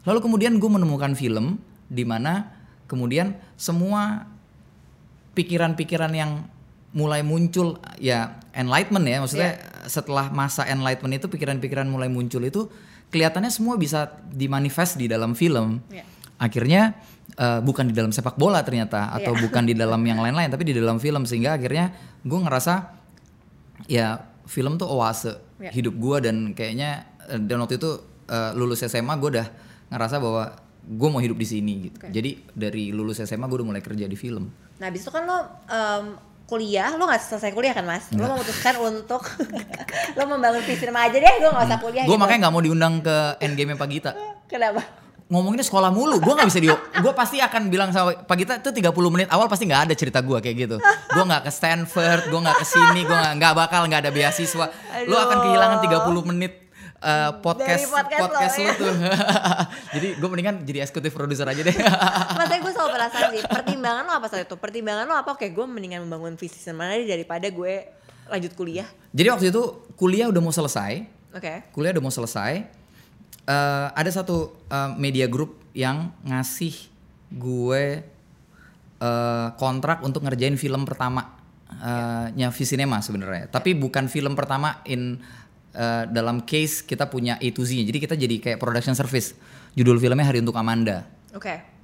[0.07, 1.59] Lalu kemudian gue menemukan film
[1.91, 2.56] di mana
[2.87, 4.27] kemudian semua
[5.37, 6.49] pikiran-pikiran yang
[6.97, 9.51] mulai muncul ya enlightenment ya maksudnya
[9.85, 12.73] setelah masa enlightenment itu pikiran-pikiran mulai muncul itu
[13.13, 15.79] kelihatannya semua bisa dimanifest di dalam film.
[15.93, 16.03] Iya.
[16.41, 16.97] Akhirnya
[17.37, 19.43] eh, bukan di dalam sepak bola ternyata atau Iya.
[19.45, 21.93] bukan di dalam yang lain-lain tapi di dalam film sehingga akhirnya
[22.25, 22.75] gue ngerasa
[23.87, 25.71] ya film tuh oase Iya.
[25.73, 29.49] hidup gue dan kayaknya eh, dan waktu itu eh, lulus SMA gue udah
[29.93, 30.45] ngerasa bahwa
[30.87, 31.99] gue mau hidup di sini gitu.
[31.99, 32.15] Oke.
[32.15, 34.47] Jadi dari lulus SMA gue udah mulai kerja di film.
[34.79, 36.05] Nah, abis itu kan lo em,
[36.47, 38.07] kuliah, lo gak selesai kuliah kan mas?
[38.15, 39.23] Lo memutuskan untuk
[40.19, 42.23] lo membangun nama aja deh, gue gak usah kuliah Gue gitu.
[42.23, 44.13] makanya nggak mau diundang ke endgame Pak Gita.
[44.47, 45.06] Kenapa?
[45.27, 46.71] Ngomonginnya sekolah mulu, gue nggak bisa di.
[46.71, 50.23] Gue pasti akan bilang sama Pak Gita itu 30 menit awal pasti nggak ada cerita
[50.23, 50.77] gue kayak gitu.
[50.87, 54.71] Gue nggak ke Stanford, gue nggak ke sini, gue nggak bakal nggak ada beasiswa.
[55.11, 56.53] Lo akan kehilangan 30 menit
[57.03, 58.75] eh, podcast Dari podcast lo, podcast lo ya.
[58.79, 58.95] tuh.
[59.99, 61.75] jadi gue mendingan jadi eksekutif produser aja deh.
[62.39, 64.55] Maksudnya gue selalu penasaran sih, pertimbangan lo apa saat itu?
[64.55, 65.35] Pertimbangan lo apa?
[65.35, 67.75] Oke, gue mendingan membangun visi mana daripada gue
[68.31, 68.87] lanjut kuliah.
[69.11, 69.63] jadi waktu itu
[69.99, 71.03] kuliah udah mau selesai.
[71.35, 71.69] Oke.
[71.75, 72.76] kuliah udah mau selesai
[73.47, 76.75] eh, ada satu eh, media group yang ngasih
[77.31, 78.03] gue
[79.01, 81.39] eh, kontrak untuk ngerjain film pertama
[81.71, 83.51] eh, nya Visinema sebenarnya.
[83.51, 85.23] Tapi bukan film pertama in
[85.75, 89.35] eh, dalam case kita punya A to Z jadi kita jadi kayak production service.
[89.77, 91.05] Judul filmnya Hari Untuk Amanda.
[91.37, 91.77] Oke.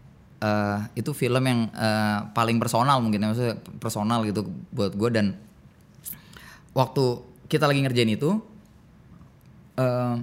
[0.42, 4.42] eh itu film yang eh, paling personal mungkin ya, maksudnya personal gitu
[4.74, 5.10] buat gue.
[5.12, 5.38] Dan
[6.74, 7.04] waktu
[7.46, 8.40] kita lagi ngerjain itu
[9.76, 10.16] eh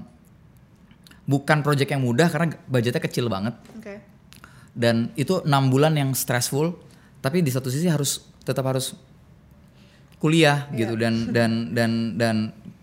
[1.30, 3.54] bukan project yang mudah karena budgetnya kecil banget.
[3.78, 3.96] Oke.
[4.70, 6.78] dan itu enam bulan yang stressful
[7.20, 8.96] tapi di satu sisi harus tetap harus
[10.22, 12.36] kuliah gitu dan dan dan dan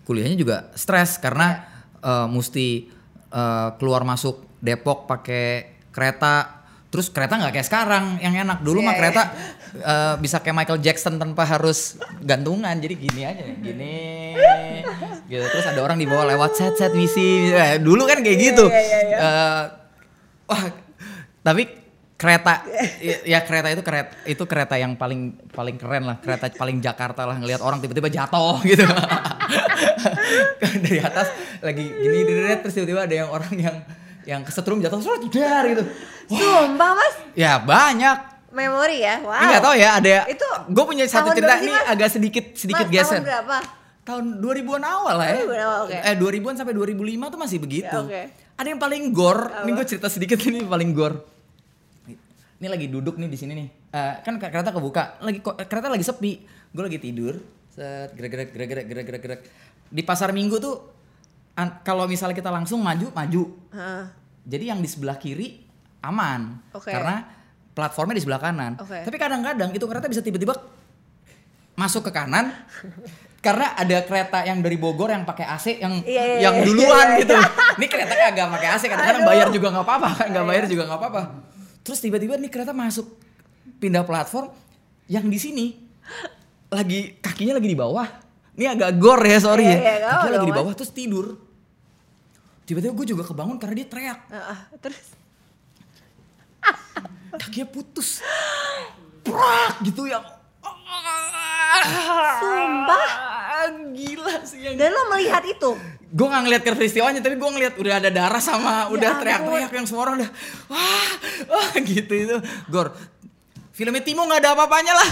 [0.05, 1.63] kuliahnya juga stres karena
[2.03, 2.91] eh, mesti
[3.33, 8.63] eh, keluar masuk Depok pakai kereta terus kereta nggak kayak sekarang yang enak.
[8.63, 9.23] Dulu mah Iya, kereta
[9.77, 12.73] eh, bisa kayak Michael Jackson tanpa harus gantungan.
[12.79, 14.33] Jadi gini aja gini
[15.27, 15.45] gitu.
[15.45, 18.65] Terus ada orang di bawah lewat set set misi Eh, dulu kan kayak gitu.
[18.71, 19.17] Iya, iya, iya.
[19.19, 19.63] Eh,
[20.47, 20.63] wah
[21.43, 21.63] tapi
[22.17, 22.65] kereta
[23.29, 26.17] ya, kereta itu kereta itu kereta yang paling paling keren lah.
[26.23, 28.87] Kereta paling Jakarta lah ngelihat orang tiba-tiba jatuh gitu.
[30.81, 31.29] Dari atas
[31.61, 32.25] lagi gini
[32.63, 33.77] terus tiba-tiba ada yang orang yang
[34.27, 35.87] yang kesetrum jatuh terus dar gitu
[36.27, 38.19] Sumpah mas, ya banyak
[38.51, 39.23] memori ya.
[39.23, 39.39] Wow.
[39.39, 42.95] ini nggak tahu ya ada Itu gue punya satu cerita ini agak sedikit sedikit Mas,
[42.95, 43.59] geser Tahun berapa?
[44.07, 45.43] tahun 2000-an awal lah ya.
[45.43, 45.97] 2000-an awal, oke.
[45.99, 47.99] Eh 2000-an sampai 2005 tuh masih begitu.
[48.07, 48.23] Ya, oke.
[48.55, 51.27] Ada yang paling gor, ini gue cerita sedikit ini paling gor.
[52.57, 53.69] Ini lagi duduk nih di sini nih.
[53.93, 56.39] Eh, kan kereta kebuka, lagi kok kereta lagi sepi.
[56.71, 57.35] Gue lagi tidur,
[57.75, 59.41] set gerak-gerak gerak-gerak gerak-gerak gerak.
[59.91, 60.96] Di pasar Minggu tuh
[61.57, 63.43] an- kalau misalnya kita langsung maju, maju.
[63.73, 64.13] Hah.
[64.47, 65.65] Jadi yang di sebelah kiri
[66.01, 66.61] aman.
[66.71, 66.93] Oke.
[66.93, 67.25] Karena
[67.73, 68.79] platformnya di sebelah kanan.
[68.79, 69.03] Oke.
[69.03, 70.55] Tapi kadang-kadang itu kereta bisa tiba-tiba
[71.77, 72.57] masuk ke kanan
[73.45, 77.07] karena ada kereta yang dari Bogor yang pakai AC yang Iya, iya, yang iya, duluan
[77.07, 77.35] iya, gitu.
[77.77, 79.31] Ini kereta kagak pakai AC kadang-kadang Aduh.
[79.31, 81.23] bayar juga nggak apa-apa, kan nggak bayar juga nggak apa-apa.
[81.85, 83.07] Terus tiba-tiba nih kereta masuk
[83.77, 84.51] pindah platform
[85.07, 85.67] yang di sini
[86.69, 88.09] lagi kakinya lagi di bawah.
[88.57, 89.79] Ini agak gor ya sorry Iya, ya.
[89.79, 91.27] nggak kakinya lagi di bawah terus tidur.
[92.67, 94.67] Tiba-tiba gue juga kebangun karena dia teriak ah.
[94.83, 95.15] terus
[97.39, 98.25] kakinya putus
[99.23, 100.25] Prak gitu yang
[102.43, 103.07] Sumpah?
[103.97, 105.71] gila sih yang dan lo melihat itu
[106.07, 109.21] gue nggak ngeliat peristiwanya tapi gue ngeliat udah ada darah sama udah ampun.
[109.25, 110.31] teriak-teriak yang semua orang udah
[110.71, 111.11] wah
[111.51, 112.37] wah gitu itu
[112.71, 112.95] gor
[113.75, 115.09] filmnya Timo nggak ada apa-apanya lah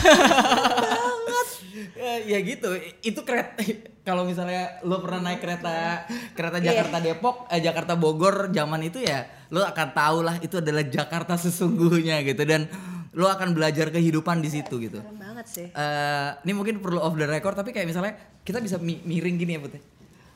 [1.26, 1.48] banget
[1.94, 2.70] ya, ya gitu.
[3.00, 3.60] Itu kereta
[4.08, 6.66] kalau misalnya lo pernah naik kereta kereta Iya.
[6.70, 11.34] Jakarta Depok eh Jakarta Bogor zaman itu ya lo akan tahu lah itu adalah Jakarta
[11.34, 12.42] sesungguhnya gitu.
[12.42, 12.66] Dan
[13.14, 14.98] lo akan belajar kehidupan di situ gitu.
[14.98, 15.66] Keren banget sih.
[15.70, 19.54] Eh ini mungkin perlu off the record tapi kayak misalnya kita bisa mi- miring gini
[19.54, 19.80] ya putih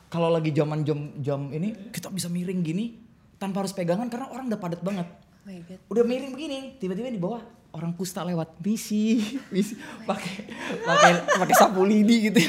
[0.09, 2.97] kalau lagi zaman jam jam ini kita bisa miring gini
[3.37, 5.05] tanpa harus pegangan karena orang udah padat banget.
[5.05, 5.79] Oh my god.
[5.85, 9.21] Udah miring begini tiba-tiba di bawah orang kusta lewat misi
[9.53, 10.49] misi pakai
[10.83, 12.39] pakai pakai sapu lidi gitu.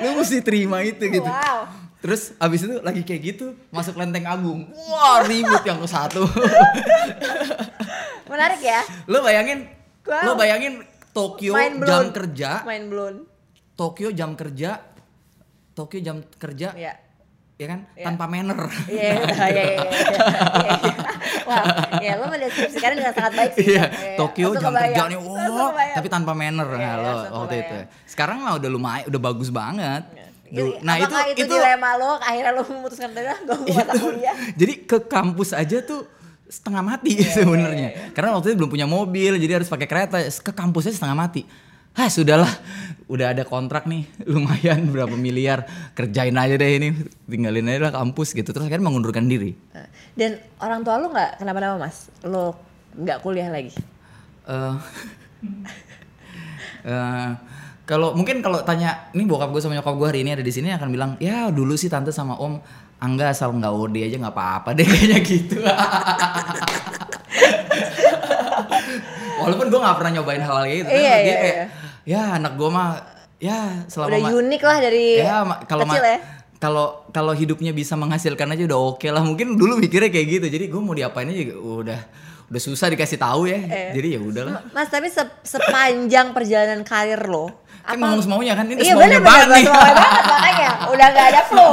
[0.00, 1.26] Lu mesti terima itu gitu.
[1.26, 1.88] Wow.
[2.00, 4.68] terus abis itu lagi kayak gitu masuk lenteng agung.
[4.88, 6.24] Wah ribut yang satu.
[8.30, 8.80] Menarik ya.
[9.08, 9.68] Lu bayangin
[10.00, 10.32] Wow.
[10.32, 10.74] lu bayangin
[11.12, 11.52] Tokyo
[11.84, 12.64] jam kerja.
[12.64, 13.28] Main blown.
[13.76, 14.80] Tokyo jam kerja
[15.72, 16.92] Tokyo jam kerja ya
[17.60, 18.04] ya kan Iya.
[18.06, 20.94] tanpa manner Iya, iya, iya, iya, iya, iya.
[21.42, 21.64] Wah,
[21.98, 23.64] ya lo mendeskripsikannya dengan sangat baik sih.
[23.68, 24.88] Iya, Iya, Tokyo langsung jam kebayang.
[24.88, 25.96] kerja nih, Langsung wah, kebayang.
[25.96, 27.76] tapi tanpa manner Iya, nah, lo waktu itu.
[27.76, 27.88] kebayang.
[28.06, 30.02] Sekarang mah udah lumayan, udah bagus banget.
[30.48, 34.02] Du- Iya, nah itu itu, itu, dilema lo akhirnya lo memutuskan udah gue mata itu-
[34.02, 36.02] kuliah jadi ke kampus aja tuh
[36.44, 37.88] setengah mati Iya, sebenarnya.
[38.10, 40.18] Karena waktu itu belum punya mobil, jadi harus pakai kereta.
[40.40, 41.46] Ke kampusnya setengah mati.
[41.90, 42.48] Hah sudahlah,
[43.06, 46.88] udah ada kontrak nih, lumayan berapa miliar, kerjain aja deh ini,
[47.26, 48.50] tinggalin aja lah kampus gitu.
[48.50, 49.52] Terus akhirnya mengundurkan diri.
[50.14, 52.54] Dan orang tua lo nggak kenapa-napa mas lo
[52.92, 53.70] nggak kuliah lagi
[54.42, 54.74] Eh,
[56.90, 57.30] eh,
[57.86, 60.74] kalau mungkin kalau tanya ini bokap gue sama nyokap gue hari ini ada di sini
[60.74, 62.58] akan bilang ya dulu sih tante sama om
[62.98, 65.56] angga asal nggak OD aja nggak apa-apa deh kayaknya gitu
[69.40, 71.66] walaupun gue nggak pernah nyobain hal kayak gitu tapi Iya, dia iya, kayak iya.
[72.10, 72.88] Ya anak gue mah
[73.38, 76.18] ya selama udah unik lah dari ya kalau kecil ya.
[76.58, 79.22] kalau kalau hidupnya bisa menghasilkan aja udah oke lah.
[79.22, 80.46] Mungkin dulu mikirnya kayak gitu.
[80.50, 82.00] Jadi gue mau diapain aja juga udah
[82.50, 83.62] udah susah dikasih tahu ya.
[83.62, 83.90] Eh.
[83.94, 84.60] jadi ya udahlah.
[84.74, 89.24] Mas tapi se- sepanjang perjalanan karir lo Kan ngomong semaunya kan ini iya semaunya bener
[89.24, 89.64] banget bener nih.
[89.64, 91.72] semaunya banget makanya udah gak ada flow.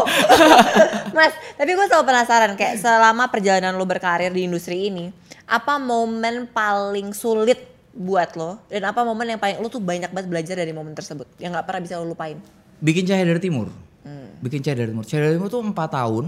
[1.17, 5.11] Mas tapi gue selalu penasaran kayak selama perjalanan lo berkarir di industri ini
[5.47, 10.27] apa momen paling sulit buat lo dan apa momen yang paling lo tuh banyak banget
[10.27, 12.37] belajar dari momen tersebut yang nggak pernah bisa lo lupain
[12.77, 13.73] Bikin Cahaya dari Timur.
[14.03, 14.37] Hmm.
[14.37, 15.01] Bikin Cahaya dari Timur.
[15.03, 16.25] Cahaya dari Timur tuh 4 tahun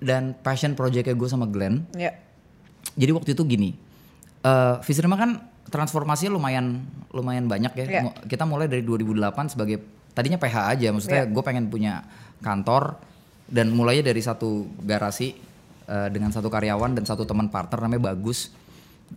[0.00, 1.84] dan passion projectnya gue sama Glenn.
[1.92, 2.16] ya
[2.94, 3.76] Jadi waktu itu gini.
[4.40, 5.36] eh Visirma kan
[5.68, 6.80] transformasinya lumayan
[7.10, 7.84] lumayan banyak ya.
[8.02, 9.12] Mu- Kita mulai dari 2008
[9.50, 9.76] sebagai
[10.10, 11.30] tadinya PH aja, maksudnya Iya.
[11.30, 12.00] gue pengen punya
[12.40, 12.96] kantor
[13.44, 14.48] dan mulainya dari satu
[14.80, 15.36] garasi
[15.84, 18.48] eh, dengan satu karyawan dan satu teman partner namanya Bagus.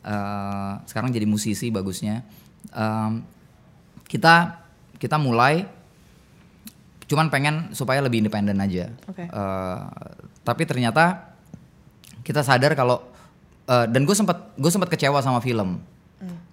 [0.02, 2.26] Eh, sekarang jadi musisi bagusnya.
[2.74, 3.22] Em,
[4.10, 4.66] kita
[4.98, 5.68] kita mulai
[7.06, 8.90] cuman pengen supaya lebih independen aja.
[9.06, 9.30] Oke.
[9.30, 9.80] Eh,
[10.42, 11.36] tapi ternyata
[12.26, 13.04] kita sadar kalau
[13.70, 15.78] eh, dan gue sempat gue sempat kecewa sama film.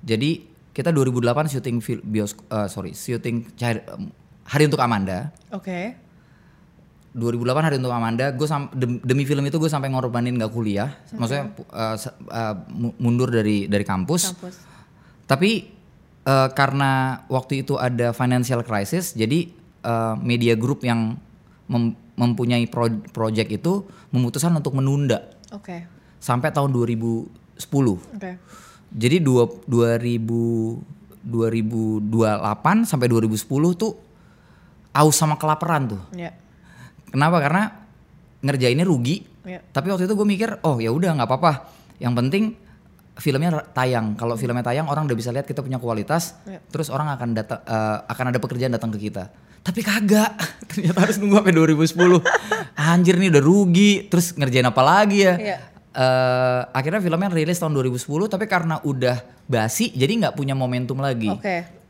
[0.01, 3.51] Jadi kita 2008 syuting bios eh, sorry syuting
[4.51, 5.31] Hari untuk Amanda.
[5.55, 6.10] oke
[7.13, 10.95] 2008 Hari untuk Amanda, gue sam- dem- demi film itu gue sampai ngorbanin gak kuliah,
[11.13, 14.31] maksudnya eh, se- eh, mu- mundur dari dari kampus.
[14.31, 14.55] kampus.
[15.25, 15.51] Tapi
[16.23, 16.91] eh, karena
[17.27, 21.19] waktu itu ada financial crisis, jadi eh, media group yang
[21.67, 25.35] mem- mempunyai pro- project itu memutuskan untuk menunda.
[25.51, 25.83] Oke.
[26.17, 27.27] Sampai tahun 2010.
[27.97, 28.31] oke.
[28.91, 30.79] Jadi dua, 2000
[31.21, 32.09] 2028
[32.85, 33.45] sampai 2010
[33.75, 33.93] tuh
[34.91, 36.01] aus sama kelaparan tuh.
[36.13, 36.33] ya
[37.11, 37.37] Kenapa?
[37.43, 37.63] Karena
[38.41, 39.23] ngerjainnya rugi.
[39.45, 41.53] ya Tapi waktu itu gue mikir, oh ya udah nggak apa-apa.
[42.01, 42.45] Yang penting
[43.21, 44.17] filmnya tayang.
[44.17, 46.41] Kalau filmnya tayang, orang udah bisa lihat kita punya kualitas.
[46.49, 46.63] Iya.
[46.71, 49.29] Terus orang akan datang, eh, akan ada pekerjaan datang ke kita.
[49.61, 50.33] Tapi kagak.
[50.71, 52.25] Ternyata harus nunggu sampai 2010.
[52.95, 53.93] Anjir nih udah rugi.
[54.09, 55.35] Terus ngerjain apa lagi ya?
[55.37, 55.59] Iya.
[55.91, 58.31] Eh, akhirnya filmnya rilis tahun 2010.
[58.31, 59.21] Tapi karena udah
[59.51, 61.29] basi, jadi nggak punya momentum lagi.
[61.29, 61.83] oke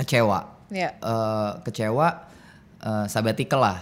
[0.00, 2.08] Kecewa ya eh, kecewa
[2.80, 3.78] eh, sabbatical lah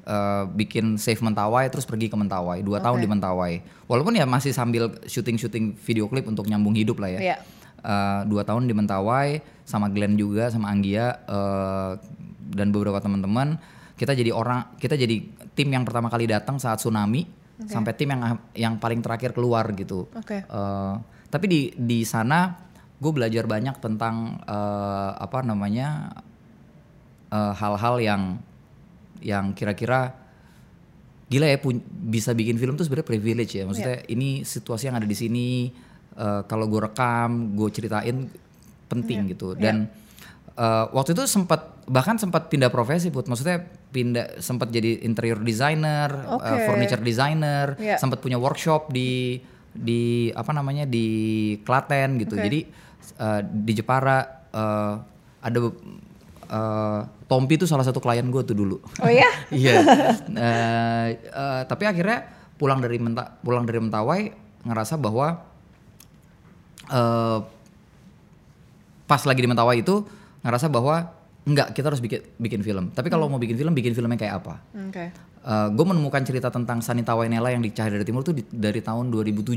[0.00, 3.04] Eh, bikin save Mentawai terus pergi ke Mentawai dua tahun Oke.
[3.04, 3.52] di Mentawai
[3.84, 7.36] walaupun ya masih sambil syuting syuting video klip untuk nyambung hidup lah ya Iya.
[7.80, 9.38] Eh, dua tahun di Mentawai
[9.68, 11.92] sama Glenn juga sama Anggia eh,
[12.50, 13.60] dan beberapa teman-teman
[13.94, 15.20] kita jadi orang kita jadi
[15.52, 17.28] tim yang pertama kali datang saat tsunami
[17.68, 18.22] sampai tim yang
[18.56, 20.42] yang paling terakhir keluar gitu Oke.
[20.42, 20.94] Eh,
[21.30, 22.56] tapi di di sana
[22.98, 26.10] gue belajar banyak tentang eh, apa namanya
[27.30, 28.42] hal-hal yang
[29.20, 30.16] yang kira-kira
[31.26, 33.62] gila ya pun- bisa bikin film tuh sebenarnya privilege ya.
[33.62, 35.70] Maksudnya ini situasi yang ada di sini
[36.14, 38.26] eh, kalau gue rekam gue ceritain
[38.86, 39.54] penting gitu.
[39.54, 39.86] Dan
[40.50, 43.30] eh, waktu itu sempat bahkan sempat pindah profesi put.
[43.30, 46.66] Maksudnya pindah sempat jadi interior designer eh, Oke.
[46.66, 47.98] furniture designer Iya.
[47.98, 49.38] sempat punya workshop di
[49.70, 51.06] di apa namanya di
[51.62, 52.34] Klaten gitu.
[52.34, 52.42] Oke.
[52.42, 52.60] jadi
[53.22, 54.18] eh, di Jepara
[54.50, 54.94] eh,
[55.40, 55.58] ada
[56.50, 59.74] eh, Tompi itu salah satu klien gue tuh dulu oh ya Iya.
[60.30, 64.20] Eh, eh, tapi akhirnya pulang dari Menta, pulang dari Mentawai
[64.62, 65.40] ngerasa bahwa
[66.86, 67.38] eh
[69.06, 70.06] pas lagi di Mentawai itu
[70.40, 71.10] ngerasa bahwa
[71.42, 72.84] enggak kita harus bikin bikin film.
[72.90, 74.54] Tapi kalau mau bikin film, bikin filmnya kayak apa?
[74.70, 75.04] oke
[75.72, 79.08] gue menemukan cerita tentang Sanita Wainela yang di Cahaya dari Timur tuh di- dari tahun
[79.08, 79.56] 2007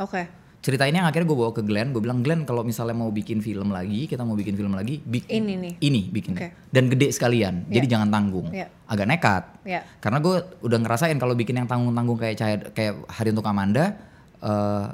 [0.00, 0.22] oke
[0.62, 3.42] cerita ini yang akhirnya gue bawa ke Glenn gue bilang Glenn kalau misalnya mau bikin
[3.42, 5.72] film lagi kita mau bikin film lagi bikin Ini nih.
[5.82, 6.38] ini bikin.
[6.38, 6.48] Oke.
[6.70, 8.46] dan gede sekalian jadi jangan tanggung.
[8.54, 8.70] Iya.
[8.86, 9.44] agak nekat.
[9.66, 9.82] Ya.
[9.98, 13.98] Karena gue udah ngerasain kalau bikin yang tanggung tanggung kayak cahaya kayak hari untuk Amanda
[14.38, 14.86] eh,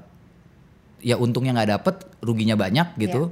[1.04, 3.28] ya untungnya nggak dapet ruginya banyak gitu.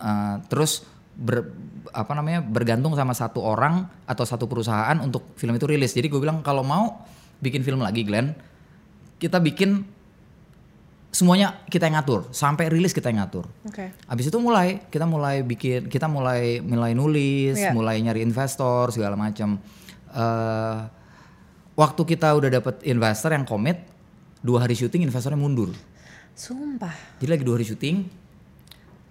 [0.00, 1.52] Eh, terus ber,
[1.92, 5.92] apa namanya bergantung sama satu orang atau satu perusahaan untuk film itu rilis.
[5.92, 7.04] Jadi gue bilang kalau mau
[7.44, 8.32] bikin film lagi Glenn
[9.20, 9.84] kita bikin
[11.14, 15.40] semuanya kita yang ngatur sampai rilis kita yang ngatur oke Abis itu mulai kita mulai
[15.40, 17.70] bikin kita mulai mulai nulis, Iya.
[17.70, 19.62] mulai nyari investor segala macam.
[20.10, 20.78] Eh,
[21.74, 23.78] waktu kita udah dapet investor yang komit,
[24.40, 25.70] dua hari syuting investornya mundur.
[26.34, 27.96] sumpah Jadi lagi dua hari syuting,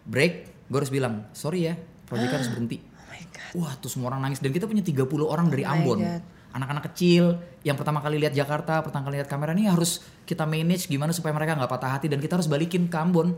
[0.03, 0.33] break,
[0.67, 2.83] gue harus bilang sorry ya, proyeknya harus berhenti.
[2.83, 5.69] oh my god Wah tuh semua orang nangis dan kita punya 30 orang dari Oh
[5.69, 5.99] my Ambon.
[5.99, 6.21] God.
[6.53, 10.85] Anak-anak kecil yang pertama kali lihat Jakarta, pertama kali lihat kamera ini harus kita manage
[10.85, 13.33] gimana supaya mereka nggak patah hati dan kita harus balikin ke Ambon.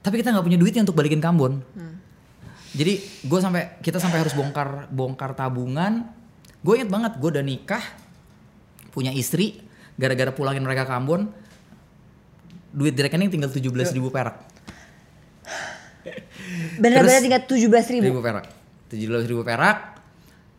[0.00, 1.60] Tapi kita nggak punya duitnya untuk balikin ke Ambon.
[1.60, 2.00] Hmm.
[2.72, 2.96] Jadi
[3.28, 6.08] gue sampai kita sampai harus bongkar bongkar tabungan.
[6.64, 7.84] Gue inget banget gue udah nikah,
[8.92, 9.60] punya istri,
[10.00, 11.28] gara-gara pulangin mereka ke Ambon,
[12.72, 14.48] duit di rekening tinggal 17.000 ribu perak.
[16.80, 18.46] benar-benar tinggal tujuh belas ribu ribu perak
[18.88, 19.99] tujuh ribu perak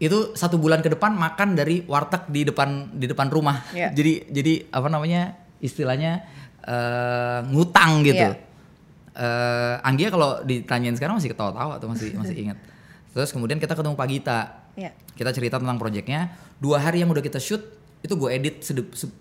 [0.02, 3.94] itu satu bulan ke depan makan dari warteg di depan di depan rumah Iya.
[3.98, 5.22] jadi jadi apa namanya
[5.62, 6.26] istilahnya
[6.62, 8.50] eh, ngutang gitu Iya.
[9.12, 12.58] Eh, Anggia kalau ditanyain sekarang masih ketawa-tawa atau masih masih ingat
[13.12, 14.40] Terus kemudian kita ketemu Pak Gita.
[14.80, 14.96] Iya.
[14.96, 16.32] Kita cerita tentang proyeknya.
[16.64, 17.60] Dua hari yang udah kita shoot
[18.00, 19.12] itu gue edit se-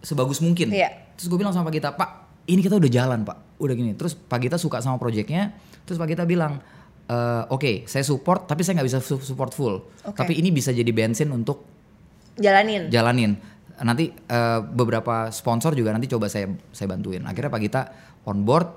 [0.00, 0.72] sebagus mungkin.
[0.72, 1.12] Iya.
[1.12, 2.10] Terus gue bilang sama Pak Gita, Pak
[2.48, 3.92] ini kita udah jalan Pak, udah gini.
[3.92, 5.52] Terus Pak Gita suka sama proyeknya.
[5.84, 6.56] Terus Pak Gita bilang,
[7.08, 9.80] "Eh, oke saya support tapi saya nggak bisa su- support full.
[10.04, 10.12] Oke.
[10.14, 11.64] Tapi ini bisa jadi bensin untuk
[12.36, 12.86] Jalanin.
[12.88, 13.32] jalanin.
[13.78, 17.24] Nanti eh, beberapa sponsor juga nanti coba saya saya bantuin.
[17.24, 17.82] Akhirnya Pak Gita
[18.22, 18.68] on board,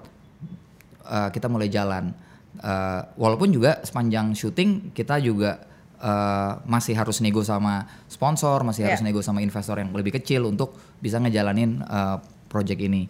[1.05, 2.13] eh, kita mulai jalan.
[2.53, 5.67] Eh, walaupun juga sepanjang syuting kita juga
[5.97, 9.07] eh, masih harus nego sama sponsor, masih harus Yeah.
[9.07, 12.17] nego sama investor yang lebih kecil untuk bisa ngejalanin eh,
[12.47, 13.05] project ini.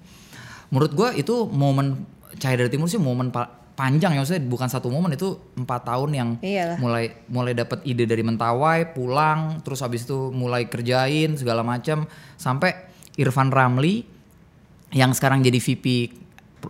[0.70, 4.92] Menurut gue itu momen Cahaya dari Timur sih momen pa- panjang ya maksudnya bukan satu
[4.92, 6.78] momen itu empat tahun yang Iyalah.
[6.78, 12.06] mulai mulai dapat ide dari Mentawai pulang terus habis itu mulai kerjain segala macam
[12.36, 12.76] sampai
[13.16, 14.04] Irfan Ramli
[14.92, 16.12] yang sekarang jadi VP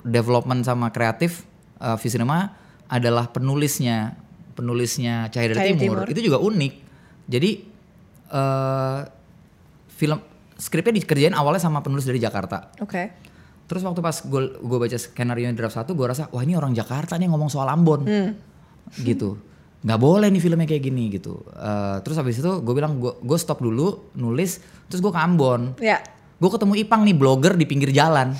[0.05, 1.43] development sama kreatif
[1.81, 2.53] uh, Visinema
[2.87, 4.15] adalah penulisnya
[4.53, 6.05] penulisnya Cahaya dari Timur.
[6.05, 6.11] Timur.
[6.11, 6.73] itu juga unik
[7.27, 7.51] jadi
[8.31, 8.99] eh
[10.01, 10.17] film
[10.57, 13.30] skripnya dikerjain awalnya sama penulis dari Jakarta Oke.
[13.71, 17.15] Terus waktu pas gue gue baca skenario draft satu, gue rasa wah ini orang Jakarta
[17.15, 18.03] nih ngomong soal Ambon,
[18.99, 19.39] gitu.
[19.87, 21.39] Nggak boleh nih filmnya kayak gini gitu.
[21.55, 24.59] Eh, terus habis itu gue bilang gue stop dulu nulis,
[24.91, 25.79] terus gue ke Ambon.
[25.79, 26.03] Ya.
[26.35, 28.33] Gue ketemu Ipang nih blogger di pinggir jalan,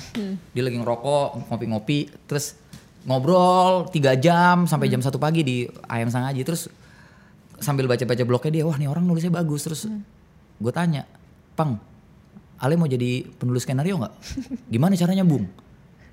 [0.52, 2.58] dia lagi ngerokok, ngopi-ngopi, terus
[3.06, 5.56] ngobrol tiga jam sampai jam satu pagi di
[5.86, 6.66] ayam sangaji, terus
[7.62, 9.86] sambil baca-baca blognya dia, wah nih orang nulisnya bagus, terus
[10.58, 11.06] gue tanya,
[11.54, 11.78] Pang,
[12.62, 14.14] Ale mau jadi penulis skenario nggak?
[14.70, 15.50] Gimana caranya Bung?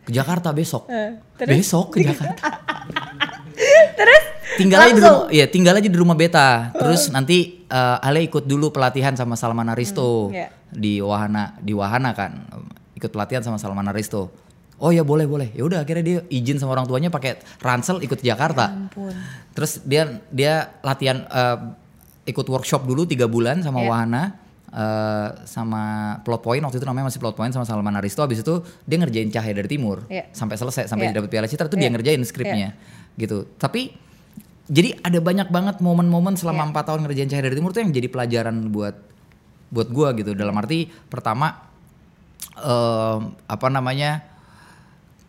[0.01, 0.89] Ke Jakarta besok.
[0.89, 1.53] Eh, terus?
[1.53, 2.49] besok ke Jakarta.
[3.99, 4.23] Terus
[4.55, 5.27] tinggal aja di langsung?
[5.27, 6.71] rumah, ya tinggal aja di rumah beta.
[6.73, 10.47] Terus nanti eh, Ale ikut dulu pelatihan sama Salman Aristo Hmm, iya.
[10.71, 12.47] di Wahana, di Wahana kan.
[12.95, 14.31] Ikut pelatihan sama Salman Aristo.
[14.79, 15.51] Oh ya boleh boleh.
[15.51, 18.71] Ya udah akhirnya dia izin sama orang tuanya pakai ransel ikut Jakarta.
[18.87, 19.11] ampun.
[19.51, 21.57] Terus dia dia latihan eh,
[22.25, 23.89] ikut workshop dulu tiga bulan sama Iya.
[23.91, 24.23] Wahana
[24.70, 25.84] eh, sama
[26.22, 28.22] Plot Point waktu itu namanya masih Plot Point sama Salman Aristo.
[28.22, 30.30] Habis itu dia ngerjain Cahaya dari Timur Iya.
[30.32, 31.17] sampai selesai sampai Iya.
[31.22, 31.93] dapat Piala Citra itu dia Iya.
[31.97, 32.70] ngerjain skripnya
[33.17, 33.49] gitu.
[33.57, 33.93] Tapi
[34.70, 36.70] jadi ada banyak banget momen-momen selama Iya.
[36.70, 38.95] empat tahun ngerjain Cahaya dari Timur tuh yang jadi pelajaran buat
[39.70, 40.34] buat gua gitu.
[40.34, 41.65] Dalam arti pertama
[42.59, 43.17] eh,
[43.47, 44.22] apa namanya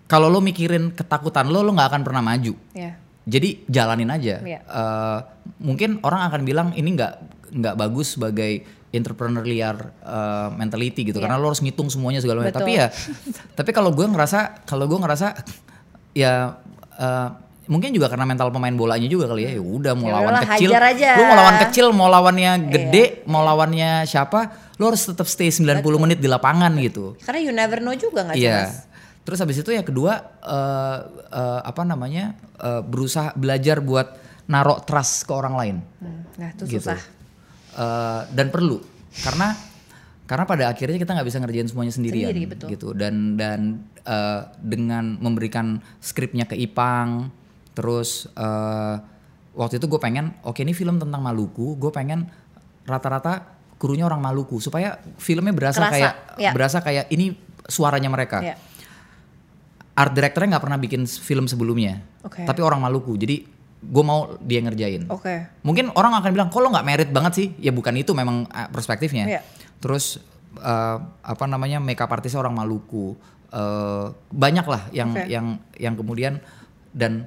[0.05, 2.55] kalau lo mikirin ketakutan lo lo nggak akan pernah maju.
[2.75, 2.99] Ya.
[3.31, 4.43] Jadi jalanin aja.
[4.43, 4.59] Iya.
[4.65, 5.19] Eh,
[5.63, 7.13] mungkin orang akan bilang ini nggak
[7.51, 11.25] nggak bagus sebagai entrepreneur liar eh, mentality gitu Iya.
[11.25, 12.51] karena lo harus ngitung semuanya segala macam.
[12.51, 12.61] Betul.
[12.61, 12.87] Tapi ya,
[13.59, 15.27] tapi kalau gue ngerasa kalau gue ngerasa
[16.13, 16.59] ya
[16.97, 17.29] eh,
[17.67, 19.51] mungkin juga karena mental pemain bolanya juga kali ya.
[19.55, 21.11] Ya udah mau Ya lawan udahlah, kecil, aja.
[21.15, 22.67] lo mau lawan kecil, mau lawannya Iya.
[22.69, 24.41] gede, mau lawannya siapa,
[24.75, 27.15] lo harus tetap stay 90 menit di lapangan gitu.
[27.23, 28.59] Karena you never know juga nggak sih Iya.
[28.67, 28.91] mas?
[29.21, 30.99] Terus habis itu ya kedua eh,
[31.31, 35.77] eh, apa namanya eh, berusaha belajar buat narok trust ke orang lain.
[36.03, 36.91] Hmm, Nah itu gitu.
[36.91, 36.99] susah.
[37.71, 38.83] Eh, dan perlu
[39.23, 39.55] karena
[40.27, 42.69] karena pada akhirnya kita nggak bisa ngerjain semuanya sendirian Sendiri, betul.
[42.71, 47.31] gitu dan dan eh, dengan memberikan skripnya ke Ipang
[47.75, 48.97] terus eh,
[49.55, 52.27] waktu itu gue pengen oke ini film tentang Maluku gue pengen
[52.91, 53.47] rata-rata
[53.79, 56.13] krunya orang Maluku supaya filmnya berasa Kerasa, kayak
[56.43, 56.51] ya.
[56.51, 57.39] berasa kayak ini
[57.71, 58.55] suaranya mereka Ya.
[59.95, 62.43] art directornya nggak pernah bikin film sebelumnya Oke.
[62.43, 65.49] tapi orang Maluku jadi gue mau dia ngerjain Oke.
[65.63, 68.69] mungkin orang akan bilang kok lo nggak merit banget sih ya bukan itu memang eh,
[68.69, 69.41] perspektifnya Iya.
[69.77, 70.21] terus
[70.55, 73.17] eh, apa namanya makeup artisnya orang Maluku
[73.51, 75.27] Eh, banyak lah yang Oke.
[75.27, 76.39] yang yang kemudian
[76.93, 77.27] dan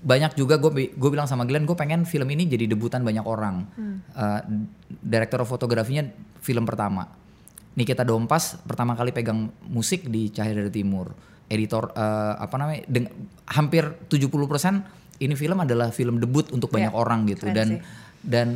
[0.00, 3.68] banyak juga gue gue bilang sama Glenn gue pengen film ini jadi debutan banyak orang
[3.76, 4.00] Hmm.
[4.08, 4.40] Eh,
[4.88, 6.08] direktur fotografinya
[6.40, 7.12] film pertama
[7.76, 11.12] Nikita Dompas pertama kali pegang musik di Cahaya dari Timur
[11.46, 13.12] editor eh, apa namanya deng-
[13.44, 17.80] hampir 70% ini film adalah film debut untuk banyak Ya, orang gitu keren dan sih.
[18.20, 18.48] dan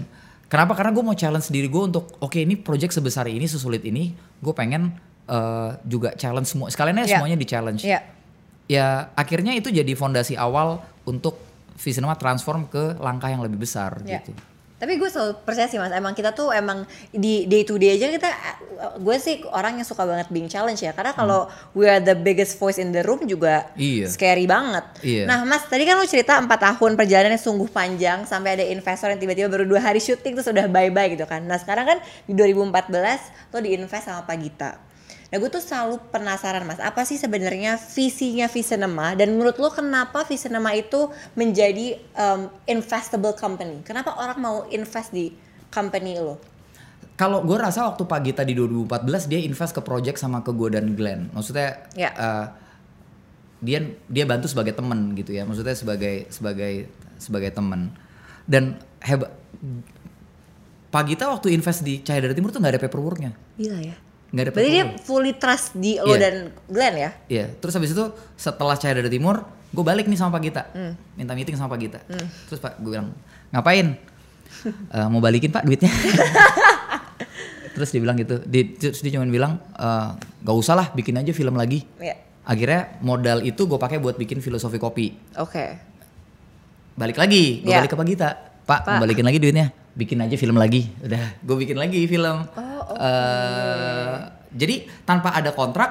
[0.47, 4.11] kenapa karena gue mau challenge diri gue untuk oke ini project sebesar ini sesulit ini
[4.15, 4.95] gue pengen
[5.25, 7.13] eh, juga challenge semua sekalian aja Ya.
[7.17, 8.01] semuanya di challenge Iya.
[8.67, 11.39] ya akhirnya itu jadi fondasi awal untuk
[11.73, 14.19] Visinema transform ke langkah yang lebih besar Ya.
[14.19, 14.35] gitu
[14.83, 16.83] Tapi gue selalu percaya sih mas, emang kita tuh emang
[17.15, 18.27] di day to day aja kita,
[18.99, 20.91] gue sih orang yang suka banget being challenge ya.
[20.91, 24.11] Karena kalau we are the biggest voice in the room juga Iya.
[24.11, 24.83] scary banget.
[25.07, 25.31] Iya.
[25.31, 29.23] Nah mas, tadi kan lo cerita 4 tahun perjalanannya sungguh panjang sampai ada investor yang
[29.23, 31.47] tiba-tiba baru dua hari syuting terus udah bye-bye gitu kan.
[31.47, 34.71] Nah sekarang kan di 2014 lo diinvest sama Pak Gita.
[35.33, 40.29] Nah gue tuh selalu penasaran mas, apa sih sebenarnya visinya Visinema dan menurut lo kenapa
[40.29, 43.81] Visinema itu menjadi um, investable company?
[43.81, 45.33] Kenapa orang mau invest di
[45.73, 46.37] company lo?
[47.17, 50.69] Kalau gue rasa waktu Pak Gita di 2014 dia invest ke project sama ke gue
[50.69, 51.33] dan Glenn.
[51.33, 52.13] Maksudnya Ya.
[52.13, 52.47] eh,
[53.65, 53.79] dia
[54.13, 55.49] dia bantu sebagai teman gitu ya.
[55.49, 57.89] Maksudnya sebagai sebagai sebagai teman.
[58.43, 59.31] dan hebat
[60.91, 63.97] Pagita waktu invest di Cahaya dari Timur tuh nggak ada paperworknya Gila ya.
[64.33, 66.19] Nggak ada Berarti dia fully trust di lo Iya.
[66.19, 66.35] dan
[66.67, 67.11] Glenn ya?
[67.29, 68.05] Iya, terus habis itu
[68.35, 70.97] setelah Cahaya dari Timur, gue balik nih sama Pak Gita, Hmm.
[71.15, 72.01] minta meeting sama Pak Gita.
[72.49, 73.13] Terus Pak, gue bilang
[73.51, 73.93] ngapain?
[74.97, 75.93] "Eh, mau balikin Pak duitnya?
[77.73, 80.09] terus dia bilang gitu, dia, terus dia cuma bilang "Eh,
[80.41, 81.85] gak usah lah, bikin aja film lagi.
[81.97, 82.17] Iya.
[82.43, 85.15] Akhirnya modal itu gue pakai buat bikin filosofi kopi.
[85.37, 85.79] Oke.
[86.93, 87.79] Balik lagi, gue Iya.
[87.81, 88.29] balik ke Pak Gita,
[88.63, 88.89] Pak, Pak.
[88.91, 90.89] mau balikin lagi duitnya, bikin aja film lagi.
[91.01, 92.49] Udah, gue bikin lagi film.
[92.49, 92.97] Oh, oke.
[92.97, 94.17] Eh,
[94.53, 94.75] jadi
[95.05, 95.91] tanpa ada kontrak,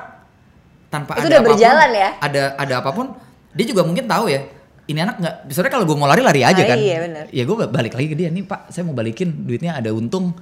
[0.89, 2.09] tanpa Itu ada udah apa pun, berjalan ya?
[2.19, 3.05] Ada ada apa pun,
[3.53, 4.41] dia juga mungkin tahu ya.
[4.85, 6.77] Ini anak nggak, sebenarnya kalau gue mau lari lari aja Ah, kan.
[6.77, 7.25] iya, benar.
[7.31, 10.33] Ya gue balik lagi ke dia, nih Pak, saya mau balikin duitnya ada untung.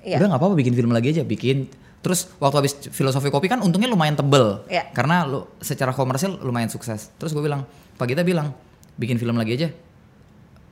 [0.00, 0.22] Iya.
[0.22, 1.68] Udah nggak apa-apa bikin film lagi aja, bikin.
[1.98, 4.94] Terus waktu habis filosofi kopi kan untungnya lumayan tebel, Iya.
[4.94, 7.10] karena lu secara komersil lumayan sukses.
[7.18, 7.66] Terus gue bilang,
[7.98, 8.54] Pak kita bilang
[8.94, 9.68] bikin film lagi aja.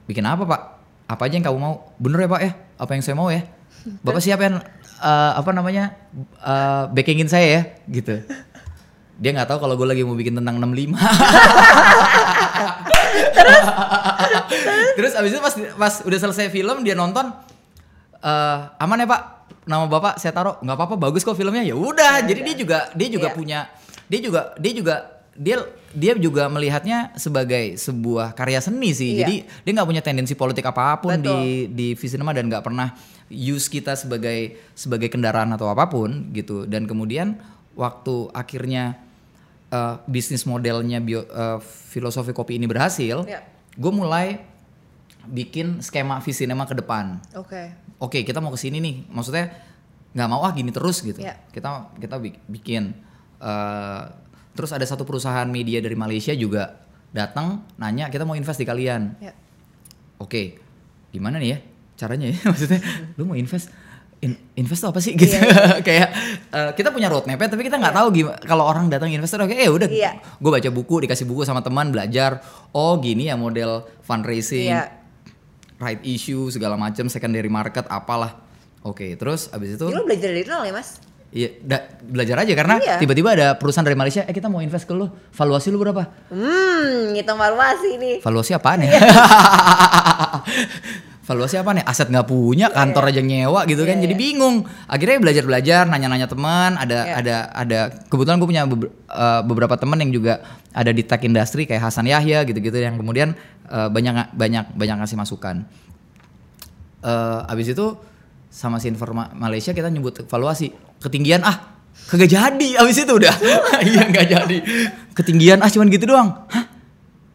[0.06, 0.60] Bikin apa Pak?
[1.06, 1.74] Apa aja yang kamu mau?
[1.96, 2.52] Bener ya Pak ya?
[2.76, 3.46] Apa yang saya mau ya?
[4.02, 4.56] Bapak siapa yang
[4.98, 5.94] eh, apa namanya
[6.40, 7.62] eh, backingin saya ya?
[7.86, 8.26] Gitu.
[9.16, 10.92] Dia nggak tahu kalau gue lagi mau bikin tentang 65.
[14.96, 17.28] Terus abis itu pas pas udah selesai film dia nonton
[18.16, 19.22] eh aman ya Pak
[19.68, 23.08] nama Bapak saya taruh nggak apa-apa bagus kok filmnya ya udah jadi dia juga dia
[23.08, 23.36] juga Iya.
[23.36, 23.58] punya
[24.08, 24.94] dia juga dia juga
[25.36, 25.56] dia
[25.96, 29.20] dia juga melihatnya sebagai sebuah karya seni sih Iya.
[29.24, 29.34] jadi
[29.64, 31.24] dia nggak punya tendensi politik apa pun Betul.
[31.24, 32.92] di di Visinema dan nggak pernah
[33.26, 37.40] use kita sebagai sebagai kendaraan atau apa pun gitu dan kemudian
[37.72, 39.00] waktu akhirnya
[39.66, 43.40] eh, bisnis modelnya bio, eh, filosofi kopi ini berhasil Iya.
[43.72, 44.44] gue mulai
[45.26, 47.74] bikin skema Visinema ke depan Oke.
[47.98, 49.50] oke kita mau ke sini nih maksudnya
[50.12, 51.34] nggak mau ah gini terus gitu Iya.
[51.50, 51.66] kita
[51.96, 52.94] kita bik- bikin
[53.36, 54.02] eh,
[54.56, 59.20] terus ada satu perusahaan media dari Malaysia juga datang nanya kita mau invest di kalian
[59.20, 59.32] Ya.
[60.16, 60.58] oke
[61.08, 61.58] gimana nih ya
[61.94, 62.80] caranya ya maksudnya
[63.14, 63.68] lu mau invest
[64.18, 66.08] in- invest tuh apa sih gitu Iya, kayak
[66.50, 69.68] eh, kita punya roadmap tapi kita nggak tahu gimana kalau orang datang investor oke eh
[69.68, 70.18] udah Iya.
[70.34, 72.40] gue baca buku dikasih buku sama teman belajar
[72.72, 74.88] oh gini ya model fundraising Iya.
[75.78, 78.40] right issue segala macam secondary market apalah
[78.80, 80.96] oke terus abis itu Jadi lo belajar dari nol ya mas?
[81.36, 82.96] Iya da- belajar aja karena Iya.
[82.96, 87.12] tiba-tiba ada perusahaan dari Malaysia eh kita mau invest ke lu valuasi lu berapa Hmm,
[87.12, 88.16] ngitung valuasi nih.
[88.18, 88.90] valuasi apaan ya
[91.26, 94.22] valuasi apa nih aset nggak punya kantor aja nyewa gitu kan Iya, jadi iya.
[94.22, 94.56] bingung
[94.86, 97.14] akhirnya belajar belajar nanya nanya teman ada Iya.
[97.16, 100.38] ada ada kebetulan gue punya beber- eh, beberapa teman yang juga
[100.70, 103.34] ada di tech industry kayak Hasan Yahya gitu gitu yang kemudian
[103.66, 105.66] eh, banyak banyak banyak ngasih masukan
[106.98, 107.86] Eh abis itu
[108.48, 110.74] sama si informa Malaysia kita nyebut valuasi
[111.06, 113.34] ketinggian ah kagak jadi abis itu udah
[113.88, 114.58] iya nggak jadi
[115.12, 116.64] ketinggian ah cuman gitu doang Hah?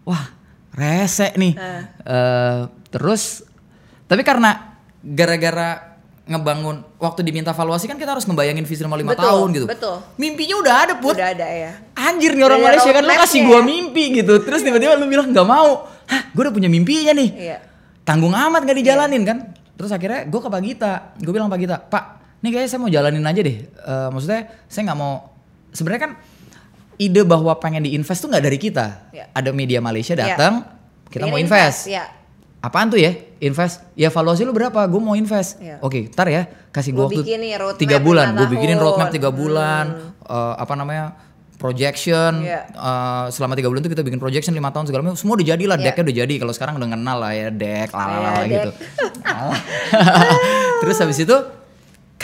[0.04, 0.24] wah
[0.72, 1.84] rese nih Eh.
[2.04, 3.44] Eh, terus
[4.06, 5.92] tapi karena gara-gara
[6.22, 9.96] ngebangun waktu diminta valuasi kan kita harus ngebayangin visi lima Betul, tahun gitu betul.
[10.16, 11.72] mimpinya udah ada put Udah ada ya.
[11.98, 13.64] anjir nih orang Udah Malaysia kan lu kasih gua ya.
[13.66, 17.58] mimpi gitu terus tiba-tiba lu bilang nggak mau hah gue udah punya mimpinya nih Iya.
[18.06, 19.38] tanggung amat gak dijalanin kan
[19.76, 22.06] terus akhirnya gue ke Pak Gita gue bilang Pak Gita Pak
[22.42, 23.58] ini kayaknya saya mau jalanin aja deh.
[23.62, 25.30] Eh, maksudnya saya nggak mau
[25.70, 26.12] sebenarnya kan
[26.98, 29.10] ide bahwa pengen diinvest tuh nggak dari kita.
[29.10, 29.26] Iya.
[29.32, 30.22] ada media Malaysia Iya.
[30.28, 30.54] datang
[31.08, 31.86] kita Pengen mau invest.
[31.88, 32.06] Ya.
[32.60, 33.14] apaan tuh ya?
[33.40, 33.82] Invest.
[33.96, 34.86] Ya valuasi lu berapa?
[34.86, 35.58] Gue mau invest.
[35.58, 35.78] Iya.
[35.80, 36.46] oke ntar ya.
[36.70, 37.22] Kasih gue waktu
[37.76, 38.34] tiga bulan.
[38.34, 39.36] Gue bikinin roadmap tiga Hmm.
[39.36, 39.86] bulan
[40.24, 41.06] eh, apa namanya?
[41.58, 42.42] Projection.
[42.42, 42.70] Iya.
[42.70, 45.14] eh, selama tiga bulan itu kita bikin projection lima tahun segala macam.
[45.16, 45.86] Semua udah jadi lah Iya.
[45.88, 46.34] decknya udah jadi.
[46.38, 48.46] Kalau sekarang udah kenal lah ya deck lalala deck.
[48.48, 48.70] gitu
[50.82, 51.38] terus habis itu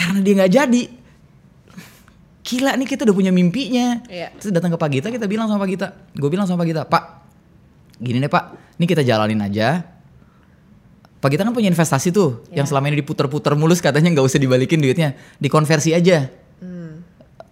[0.08, 0.82] karena dia nggak jadi.
[2.48, 4.00] Gila nih kita udah punya mimpinya.
[4.08, 4.32] Iya.
[4.40, 5.88] terus datang ke Pak Gita kita bilang sama Pak Gita.
[6.16, 7.04] Gue bilang sama Pak Gita Pak
[8.00, 8.44] gini deh Pak.
[8.80, 9.84] Ini kita jalanin aja.
[11.18, 12.62] Pak Gita kan punya investasi tuh Iya.
[12.62, 15.12] yang selama ini diputer-puter mulus katanya nggak usah dibalikin duitnya.
[15.36, 16.30] Dikonversi aja.
[16.64, 17.04] Hmm.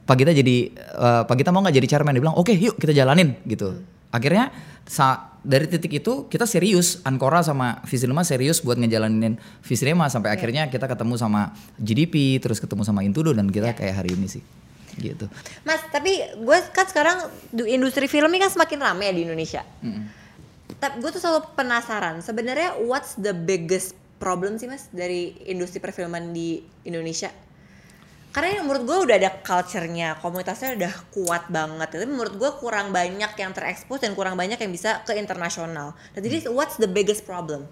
[0.09, 2.16] Pak Gita jadi eh, Pak Gita mau nggak jadi chairman?
[2.16, 3.76] Dia bilang oke yuk kita jalanin gitu
[4.11, 4.50] akhirnya
[4.84, 10.66] sa- dari titik itu kita serius Ancora sama Visinema serius buat ngejalanin Visinema sampai akhirnya
[10.66, 14.42] kita ketemu sama GDP terus ketemu sama Intudo dan kita kayak hari ini sih.
[14.96, 15.28] Gitu.
[15.62, 19.62] Mas, tapi gue kan sekarang du- industri film ini kan semakin rame ya di Indonesia.
[20.76, 26.32] Tapi gue tuh selalu penasaran, sebenarnya what's the biggest problem sih mas dari industri perfilman
[26.32, 27.30] di Indonesia?
[28.37, 31.89] Karena menurut gue udah ada culture-nya, komunitasnya udah kuat banget.
[31.89, 35.97] Tapi menurut gue kurang banyak yang terekspos dan kurang banyak yang bisa ke internasional.
[35.97, 37.64] Nah, jadi what's the biggest problem?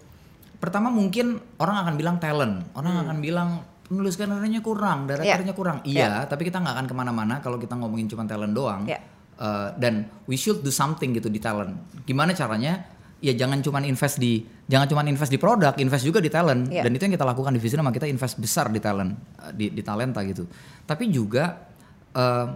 [0.64, 6.24] pertama mungkin orang akan bilang talent orang akan bilang penulis skenario kurang directornya kurang iya
[6.24, 8.96] tapi kita nggak akan ke mana-mana kalau kita ngomongin cuma talent doang Iya.
[9.34, 11.74] Eh, dan we should do something gitu di talent
[12.08, 12.93] gimana caranya
[13.24, 16.68] ya jangan cuma invest di jangan cuma invest di produk, invest juga di talent.
[16.68, 16.84] Iya.
[16.84, 19.16] Dan itu yang kita lakukan di Visinema kita invest besar di talent,
[19.48, 20.44] eh, di, di talenta gitu.
[20.84, 21.64] Tapi juga
[22.12, 22.46] eh,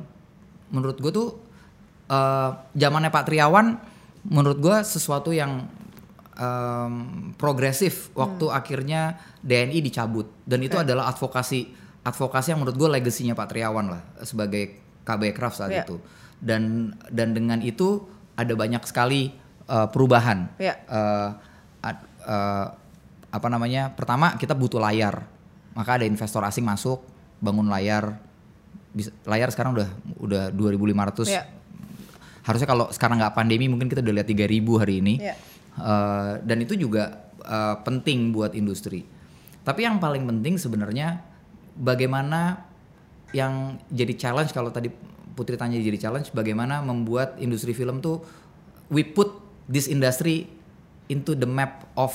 [0.68, 1.28] menurut gue tuh
[2.12, 3.66] eh, zamannya Pak Triawan,
[4.28, 5.64] menurut gue sesuatu yang
[6.38, 6.92] em,
[7.34, 11.66] progresif waktu akhirnya DNI dicabut dan itu adalah advokasi
[12.06, 15.84] advokasi yang menurut gue legasinya Pak Triawan lah sebagai KB Craft saat Iya.
[15.84, 15.96] itu
[16.38, 18.06] dan dan dengan itu
[18.38, 19.34] ada banyak sekali
[19.68, 20.48] uh, perubahan.
[20.56, 20.74] Iya.
[20.88, 21.28] Uh,
[22.24, 22.66] uh,
[23.28, 23.92] apa namanya?
[23.92, 25.22] Pertama kita butuh layar,
[25.76, 27.04] maka ada investor asing masuk
[27.38, 28.16] bangun layar.
[28.88, 29.88] Bisa, layar sekarang udah
[30.18, 31.28] udah 2.500.
[31.28, 31.44] Iya.
[32.42, 35.14] Harusnya kalau sekarang nggak pandemi mungkin kita udah lihat 3.000 hari ini.
[35.20, 35.34] Iya.
[35.78, 39.06] Uh, dan itu juga uh, penting buat industri.
[39.62, 41.20] Tapi yang paling penting sebenarnya
[41.76, 42.64] bagaimana
[43.36, 44.88] yang jadi challenge kalau tadi
[45.38, 48.26] Putri tanya jadi challenge bagaimana membuat industri film tuh
[48.90, 49.37] we put
[49.68, 50.48] this industry
[51.08, 52.12] into the map of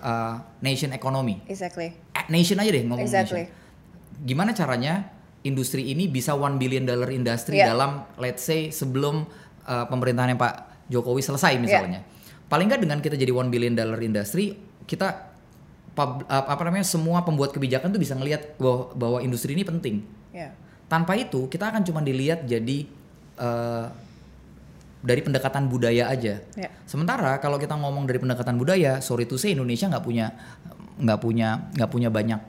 [0.00, 1.40] uh, nation economy.
[1.46, 1.92] Exactly.
[2.16, 3.48] Eh, Nation aja deh ngomong Exactly.
[3.48, 4.24] nation.
[4.24, 5.08] Gimana caranya
[5.40, 7.72] industri ini bisa one billion dollar industry Yeah.
[7.72, 9.24] dalam let's say sebelum
[9.64, 12.04] uh, pemerintahannya Pak Jokowi selesai misalnya.
[12.50, 15.30] Paling nggak dengan kita jadi one billion dollar industry, kita
[15.94, 20.02] pub- uh, apa namanya semua pembuat kebijakan tuh bisa ngelihat bahwa, bahwa industri ini penting.
[20.34, 20.52] Ya.
[20.90, 22.84] Tanpa itu kita akan cuma dilihat jadi
[23.38, 23.86] uh,
[25.00, 26.44] dari pendekatan budaya aja.
[26.56, 26.68] Ya.
[26.84, 30.32] Sementara kalau kita ngomong dari pendekatan budaya, sorry to say Indonesia nggak punya
[31.00, 32.40] nggak punya nggak punya banyak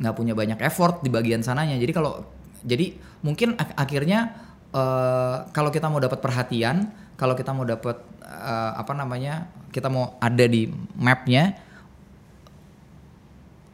[0.00, 1.76] nggak punya banyak effort di bagian sananya.
[1.76, 2.24] Jadi kalau
[2.64, 4.32] jadi mungkin ak- akhirnya
[4.72, 6.88] eh, kalau kita mau dapat perhatian,
[7.20, 11.60] kalau kita mau dapat eh, apa namanya, kita mau ada di mapnya.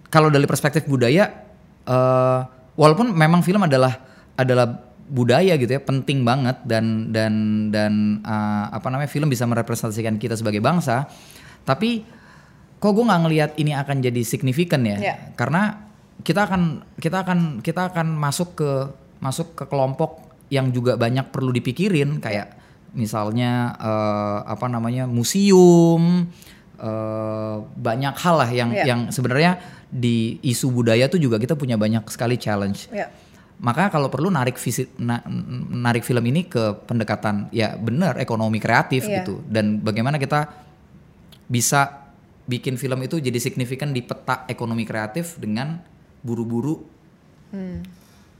[0.08, 1.30] Kalau dari perspektif budaya,
[1.86, 2.40] eh,
[2.74, 3.94] walaupun memang film adalah
[4.34, 7.32] adalah budaya gitu ya penting banget dan dan
[7.68, 11.09] dan eh, apa namanya film bisa merepresentasikan kita sebagai bangsa
[11.64, 12.04] tapi
[12.76, 15.14] kok gue nggak ngelihat ini akan jadi signifikan ya Ya.
[15.34, 15.88] karena
[16.18, 16.62] kita akan
[16.96, 18.70] kita akan kita akan masuk ke
[19.18, 22.54] masuk ke kelompok yang juga banyak perlu dipikirin kayak
[22.92, 26.28] misalnya eh, apa namanya museum
[26.78, 28.84] eh, banyak hal lah yang Ya.
[28.86, 33.09] yang sebenarnya di isu budaya tuh juga kita punya banyak sekali challenge Ya.
[33.59, 35.22] Maka kalau perlu narik visit na-
[35.68, 39.22] narik film ini ke pendekatan ya benar ekonomi kreatif Iya.
[39.22, 40.46] gitu dan bagaimana kita
[41.44, 42.06] bisa
[42.44, 45.82] bikin film itu jadi signifikan di peta ekonomi kreatif dengan
[46.20, 46.96] buru-buru
[47.48, 47.80] Hmm.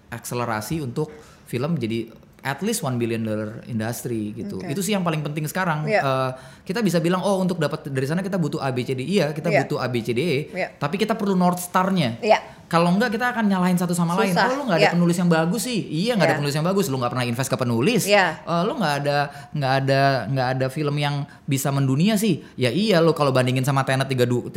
[0.09, 1.09] akselerasi untuk
[1.45, 4.63] film jadi at least one billion dollar industry gitu.
[4.63, 4.71] Oke.
[4.71, 5.85] Itu sih yang paling penting sekarang.
[5.85, 6.01] Iya.
[6.01, 6.31] Eh,
[6.63, 9.03] kita bisa bilang oh untuk dapat dari sana kita butuh ABCD.
[9.03, 9.67] Iya, kita Iya.
[9.67, 10.55] butuh ABCDE.
[10.55, 10.69] Iya.
[10.79, 12.19] Tapi kita perlu north star-nya.
[12.23, 12.39] Iya.
[12.69, 14.37] Kalau enggak kita akan nyalahin satu sama lain.
[14.37, 14.45] Susah.
[14.45, 14.93] Oh lu nggak ada Iya.
[14.93, 15.81] penulis yang bagus sih.
[15.89, 16.41] Iya nggak ada Iya.
[16.45, 16.85] penulis yang bagus.
[16.87, 18.03] Lu nggak pernah invest ke penulis.
[18.05, 18.27] Iya.
[18.45, 19.17] Eh, lu nggak ada
[19.57, 22.45] nggak ada nggak ada film yang bisa mendunia sih.
[22.55, 24.53] Ya iya lo kalau bandingin sama Tenet 3,2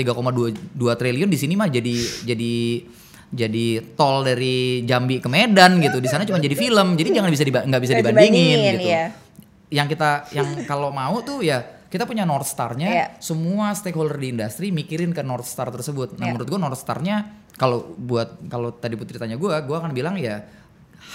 [0.93, 1.95] triliun di sini mah jadi
[2.27, 2.53] jadi
[3.31, 6.03] jadi tol dari Jambi ke Medan gitu.
[6.03, 6.99] Di sana cuma jadi film.
[6.99, 8.89] Jadi jangan bisa diba- nggak bisa dibandingin, dibandingin, gitu.
[8.91, 9.03] iya.
[9.71, 13.05] Yang kita yang kalau mau tuh ya kita punya North Star-nya, Iya.
[13.19, 16.15] semua stakeholder di industri mikirin ke North Star tersebut.
[16.15, 16.31] Nah, Iya.
[16.35, 20.43] menurut gua North Star-nya kalau buat kalau tadi Putri tanya gua, gua akan bilang ya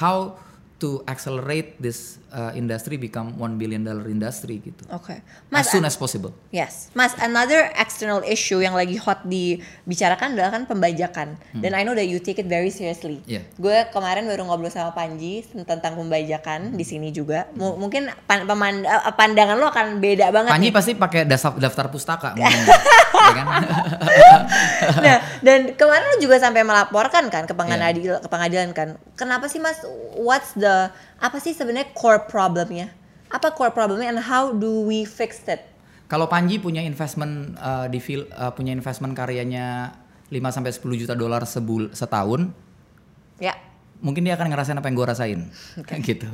[0.00, 0.36] how
[0.76, 4.84] to accelerate this uh, industry become one billion dollar industry gitu.
[4.92, 5.24] Oke.
[5.48, 6.36] As Mas, soon as possible.
[6.52, 11.40] Yes, Mas, another external issue yang lagi hot dibicarakan adalah kan pembajakan.
[11.56, 13.24] Dan I know that you take it very seriously.
[13.24, 13.32] Hmm.
[13.32, 13.40] Iya.
[13.56, 17.48] Gue kemarin baru ngobrol sama Panji tentang pembajakan di sini juga.
[17.56, 20.52] M- mungkin pan- peman- eh, pandangan lo akan beda banget.
[20.52, 20.76] Panji nih.
[20.76, 22.30] pasti pakai daftar, daftar pustaka
[23.16, 23.46] ya kan?
[25.04, 28.88] nah, dan kemarin lo juga sampai melaporkan kan ke pengadilan, ke pengadilan kan.
[29.16, 29.80] Kenapa sih Mas?
[30.16, 30.65] What's the
[31.16, 32.92] apa sih sebenarnya core problemnya?
[33.28, 35.60] Apa core problemnya and how do we fix it?
[36.06, 39.90] Kalau Panji punya investment uh, di uh, punya investment karyanya
[40.30, 42.50] 5 sampai 10 juta dolar sebul setahun,
[43.36, 43.52] Ya.
[44.00, 45.40] mungkin dia akan ngerasain apa yang gue rasain
[46.08, 46.24] gitu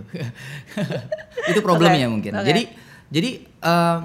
[1.51, 2.47] itu problemnya Oke, mungkin oke.
[2.47, 2.63] jadi
[3.11, 3.99] jadi eh,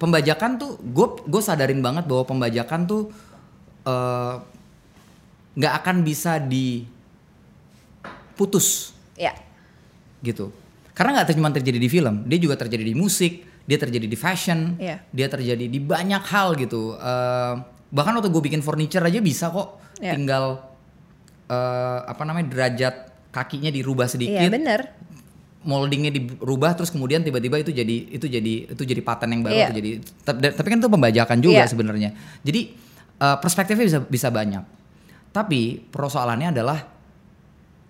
[0.00, 3.12] pembajakan tuh gue gue sadarin banget bahwa pembajakan tuh
[5.52, 6.40] nggak akan bisa
[8.32, 9.36] diputus Ya.
[10.22, 10.54] Gitu
[10.92, 14.74] karena nggak cuma terjadi di film dia juga terjadi di musik dia terjadi di fashion
[14.76, 15.02] Iya.
[15.08, 17.54] dia terjadi di banyak hal gitu Eh,
[17.92, 20.14] bahkan waktu gue bikin furniture aja bisa kok Iya.
[20.16, 20.62] tinggal
[21.46, 22.94] eh, apa namanya derajat
[23.30, 24.80] kakinya dirubah Iya, sedikit bener.
[25.62, 29.74] moldingnya dirubah terus kemudian tiba-tiba itu jadi itu jadi itu jadi paten yang baru itu
[29.78, 29.90] jadi
[30.26, 31.70] tapi, kan itu pembajakan juga Iya.
[31.70, 32.10] sebenarnya
[32.42, 32.60] jadi
[33.18, 34.64] eh, perspektifnya bisa bisa banyak
[35.30, 36.82] tapi persoalannya adalah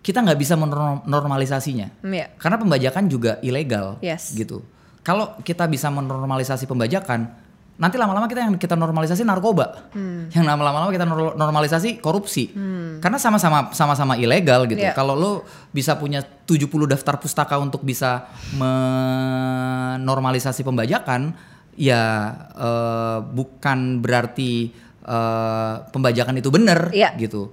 [0.02, 2.26] kita nggak bisa menormalisasinya Hmm, ya.
[2.36, 4.34] karena pembajakan juga ilegal Yes.
[4.34, 4.60] gitu
[5.00, 7.38] kalau kita bisa menormalisasi pembajakan
[7.72, 9.90] nanti lama-lama kita yang kita normalisasi narkoba,
[10.30, 12.52] yang lama-lama kita nor- normalisasi korupsi,
[13.00, 14.78] karena sama-sama sama-sama ilegal gitu.
[14.78, 14.94] Iya.
[14.94, 15.42] Kalau lo
[15.72, 18.28] bisa punya 70 daftar pustaka untuk bisa
[19.98, 21.34] menormalisasi pembajakan,
[21.74, 22.02] ya
[22.54, 24.70] eh, bukan berarti
[25.02, 27.16] eh, pembajakan itu benar Iya.
[27.18, 27.50] gitu.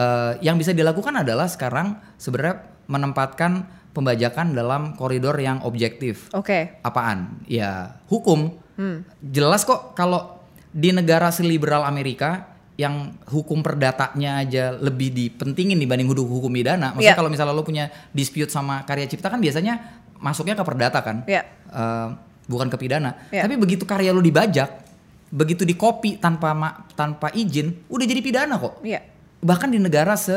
[0.00, 6.32] Eh, yang bisa dilakukan adalah sekarang sebenarnya menempatkan pembajakan dalam koridor yang objektif.
[6.32, 6.80] Oke.
[6.80, 7.44] Apaan?
[7.44, 8.56] Ya hukum.
[8.74, 9.04] Hmm.
[9.20, 10.40] Jelas kok kalau
[10.70, 16.96] di negara seliberal Amerika yang hukum perdatanya aja lebih dipentingin dibanding hukum hukum pidana.
[16.96, 17.18] Maksudnya Iya.
[17.18, 21.44] kalau misalnya lo punya dispute sama karya cipta kan biasanya masuknya ke perdata kan, Iya.
[21.66, 22.08] Eh,
[22.46, 23.20] bukan ke pidana.
[23.28, 23.44] Iya.
[23.44, 24.80] Tapi begitu karya lo dibajak,
[25.28, 29.19] begitu di copy tanpa ma- tanpa izin, udah jadi pidana kok Iya.
[29.40, 30.36] Bahkan di negara se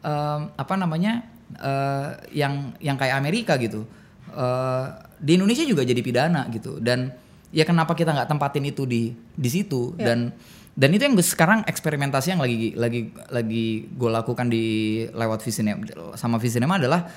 [0.00, 1.22] em, apa namanya
[1.52, 3.86] eh, yang yang kayak Amerika gitu
[4.28, 4.84] eh,
[5.16, 7.12] di Indonesia juga jadi pidana gitu dan
[7.50, 10.10] ya kenapa kita nggak tempatin itu di di situ Ya.
[10.10, 10.30] dan
[10.72, 14.64] dan itu yang gue- sekarang eksperimentasi yang lagi lagi lagi gue lakukan di
[15.08, 15.82] lewat Visinema
[16.14, 17.10] sama Visinema adalah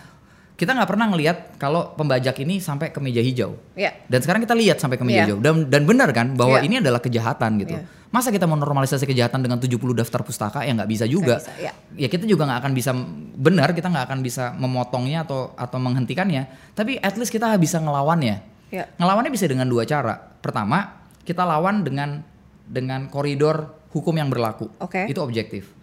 [0.54, 4.06] kita nggak pernah ngelihat kalau pembajak ini sampai ke meja hijau Iya.
[4.06, 5.26] dan sekarang kita lihat sampai ke meja Iya.
[5.28, 6.66] hijau dan dan benar kan bahwa Iya.
[6.66, 7.86] ini adalah kejahatan gitu Iya.
[8.14, 10.62] Masa kita mau normalisasi kejahatan dengan 70 daftar pustaka?
[10.62, 11.42] Ya nggak bisa juga.
[11.42, 11.74] Bisa, ya.
[11.98, 12.94] ya kita juga nggak akan bisa
[13.34, 16.46] benar kita nggak akan bisa memotongnya atau atau menghentikannya.
[16.78, 18.54] Tapi at least kita bisa ngelawannya.
[18.74, 18.90] Iya.
[19.02, 20.14] ngelawannya bisa dengan dua cara.
[20.18, 22.22] Pertama kita lawan dengan
[22.70, 24.70] dengan koridor hukum yang berlaku.
[24.78, 25.10] Oke.
[25.10, 25.74] itu objektif.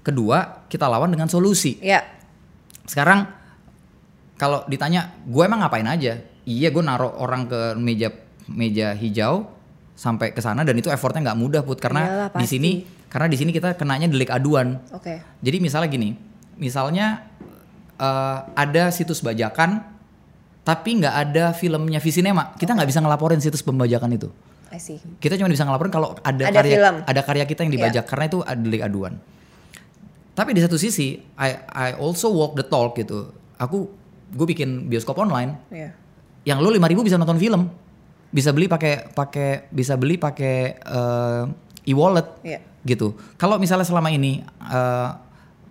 [0.00, 1.76] Kedua kita lawan dengan solusi.
[1.84, 2.16] Iya.
[2.88, 3.28] sekarang
[4.40, 6.16] kalau ditanya gue emang ngapain aja?
[6.48, 8.08] Iya gue naruh orang ke meja
[8.48, 9.57] meja hijau
[9.98, 12.70] sampai ke sana dan itu effortnya nggak mudah put karena Iyalah, di sini
[13.10, 15.18] karena di sini kita kenanya delik aduan Oke.
[15.42, 16.14] jadi misalnya gini
[16.54, 17.26] misalnya
[17.98, 19.82] eh, ada situs bajakan
[20.62, 24.30] tapi nggak ada filmnya Visinema kita nggak bisa ngelaporin situs pembajakan itu
[24.68, 25.00] I see.
[25.18, 26.94] kita cuma bisa ngelaporin kalau ada, Ada karya film.
[27.02, 29.16] ada karya kita yang dibajak karena itu delik aduan.
[30.36, 33.32] Tapi di satu sisi I I also walk the talk gitu.
[33.56, 33.88] Aku
[34.28, 35.96] gue bikin bioskop online Iya.
[36.44, 37.72] yang lo 5000 bisa nonton film.
[38.28, 41.44] Bisa beli pakai pakai bisa beli pakai eh,
[41.86, 42.60] e-wallet Iya.
[42.84, 43.16] gitu.
[43.34, 45.08] Kalau misalnya selama ini eh,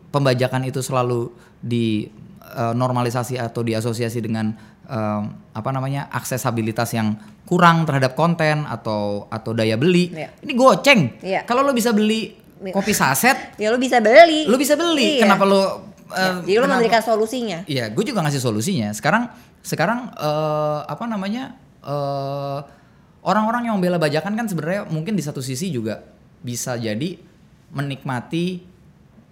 [0.10, 1.30] pembajakan itu selalu
[1.60, 2.10] di
[2.48, 5.22] eh, normalisasi atau diasosiasi dengan eh,
[5.54, 7.14] apa namanya aksesabilitas yang
[7.46, 10.30] kurang terhadap konten atau atau daya beli, Iya.
[10.42, 11.02] ini goceng.
[11.22, 11.46] Iya.
[11.46, 12.34] Kalau lo bisa beli
[12.74, 14.44] kopi saset, Ya lu bisa beli.
[14.44, 15.22] lo bisa beli.
[15.22, 15.30] Iya.
[15.30, 15.62] Kenapa lo?
[15.62, 17.60] Ya, eh, Jadi kenapa- memberikan solusinya.
[17.68, 18.90] Iya, gue juga ngasih solusinya.
[18.92, 19.30] Sekarang
[19.62, 21.54] sekarang eh, apa namanya
[21.88, 22.60] eh,
[23.24, 26.04] orang-orang yang membela bajakan kan sebenarnya mungkin di satu sisi juga
[26.40, 27.16] bisa jadi
[27.72, 28.62] menikmati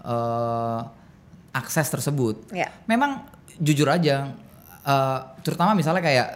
[0.01, 0.81] eh,
[1.51, 2.51] akses tersebut.
[2.51, 2.67] Iya.
[2.85, 3.23] Memang
[3.57, 4.31] jujur aja,
[4.81, 6.27] eh, terutama misalnya kayak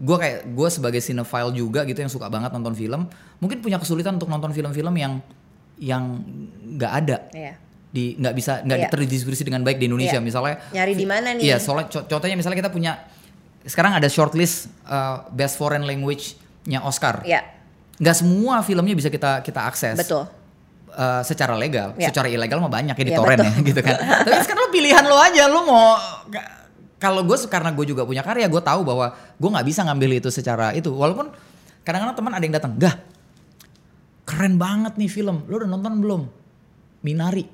[0.00, 3.04] gue kayak gue sebagai cinephile juga gitu yang suka banget nonton film,
[3.36, 5.20] mungkin punya kesulitan untuk nonton film-film yang
[5.76, 6.20] yang
[6.76, 7.52] nggak ada Iya.
[7.90, 8.88] di nggak bisa nggak Iya.
[8.88, 10.24] terdistribusi dengan baik di Indonesia Iya.
[10.24, 11.44] misalnya Nyari di mana nih?
[11.44, 12.92] Iya, soalnya co- contohnya misalnya kita punya
[13.62, 17.20] sekarang ada shortlist uh, best foreign language-nya Oscar.
[17.22, 17.44] Iya.
[18.00, 19.96] Nggak semua filmnya bisa kita kita akses.
[19.96, 20.24] Betul.
[20.90, 22.10] Uh, secara legal, Iya.
[22.10, 23.54] secara ilegal mah banyak ya di Iya, torrent betul.
[23.54, 23.94] ya gitu kan.
[24.26, 25.94] Tapi sekarang lo pilihan lo aja, lo mau
[26.98, 30.28] kalau gue karena gue juga punya karya, gue tahu bahwa gue nggak bisa ngambil itu
[30.28, 30.90] secara itu.
[30.90, 31.30] Walaupun
[31.86, 32.98] kadang-kadang teman ada yang datang, gah
[34.26, 36.22] keren banget nih film, lo udah nonton belum?
[37.00, 37.46] Minari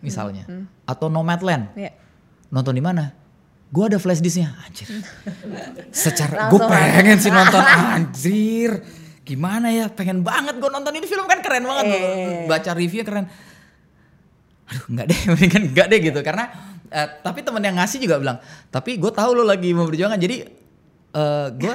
[0.00, 0.46] misalnya,
[0.84, 1.90] atau Nomadland Iya.
[2.48, 3.10] nonton di mana?
[3.66, 4.86] Gue ada flash disknya, anjir.
[5.90, 8.70] Secara gue pengen sih nonton, anjir.
[9.26, 9.90] Gimana ya?
[9.90, 11.84] Pengen banget gue nonton ini film kan keren banget.
[11.90, 12.46] Eh.
[12.46, 13.26] Baca review keren.
[14.66, 16.20] Aduh nggak deh, mendingan nggak deh gitu.
[16.22, 16.44] Karena
[16.90, 18.38] eh, tapi temen yang ngasih juga bilang,
[18.70, 20.18] tapi gue tahu lo lagi mau berjuangan.
[20.18, 20.46] Jadi
[21.12, 21.74] eh, gue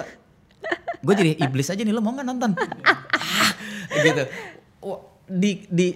[1.01, 2.51] gue jadi iblis aja nih lo mau nggak nonton?
[2.55, 3.51] Ah,
[3.99, 4.23] gitu.
[5.27, 5.87] Di di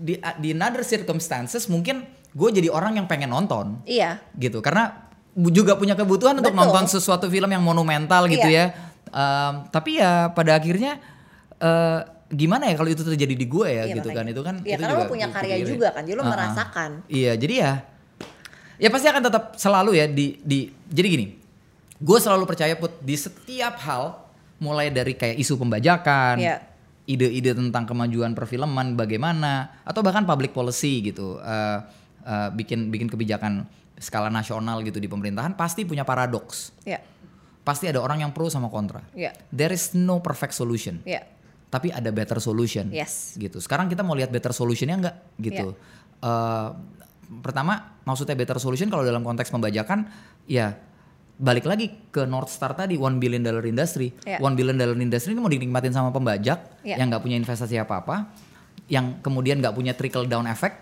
[0.00, 4.22] di di another circumstances mungkin gue jadi orang yang pengen nonton Iya.
[4.38, 5.09] gitu karena
[5.48, 6.60] juga punya kebutuhan untuk Betul.
[6.68, 8.76] nonton sesuatu film yang monumental gitu Iya.
[8.76, 11.02] ya Em, tapi ya pada akhirnya
[11.56, 11.98] eh,
[12.30, 14.22] gimana ya kalau itu terjadi di gue ya Iya, gitu makanya.
[14.22, 16.26] kan itu kan Iya, itu karena juga lo punya karya juga kan, jadi lo Ah,
[16.26, 16.30] ah.
[16.30, 16.90] merasakan.
[17.10, 17.72] iya jadi ya
[18.76, 21.26] ya pasti akan tetap selalu ya di di jadi gini
[21.96, 24.14] gue selalu percaya put di setiap hal
[24.56, 26.56] mulai dari kayak isu pembajakan Iya.
[27.04, 31.78] ide-ide tentang kemajuan perfilman bagaimana atau bahkan public policy gitu eh,
[32.22, 33.66] eh, bikin bikin kebijakan
[34.00, 36.98] skala nasional gitu di pemerintahan pasti punya paradoks Iya.
[37.60, 39.36] pasti ada orang yang pro sama kontra Iya.
[39.52, 41.22] there is no perfect solution Iya.
[41.68, 43.36] tapi ada better solution Yes.
[43.36, 45.76] gitu sekarang kita mau lihat better solutionnya enggak gitu
[46.20, 46.68] Eh,
[47.40, 50.04] pertama maksudnya better solution kalau dalam konteks pembajakan
[50.44, 50.76] ya
[51.40, 54.12] balik lagi ke North Star tadi one billion dollar industry.
[54.28, 54.36] Iya.
[54.44, 57.00] One billion dollar industry ini mau dinikmatin sama pembajak Iya.
[57.00, 58.28] yang nggak punya investasi apa-apa,
[58.92, 60.76] yang kemudian nggak punya trickle down effect,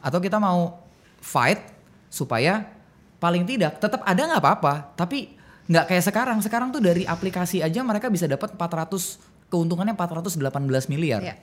[0.00, 0.80] atau kita mau
[1.20, 1.73] fight
[2.14, 2.70] supaya
[3.18, 5.34] paling tidak tetap ada nggak apa-apa, tapi
[5.66, 6.38] nggak kayak sekarang.
[6.38, 10.38] Sekarang tuh dari aplikasi aja mereka bisa dapat 400 keuntungannya 418
[10.86, 11.18] miliar.
[11.26, 11.36] Iya.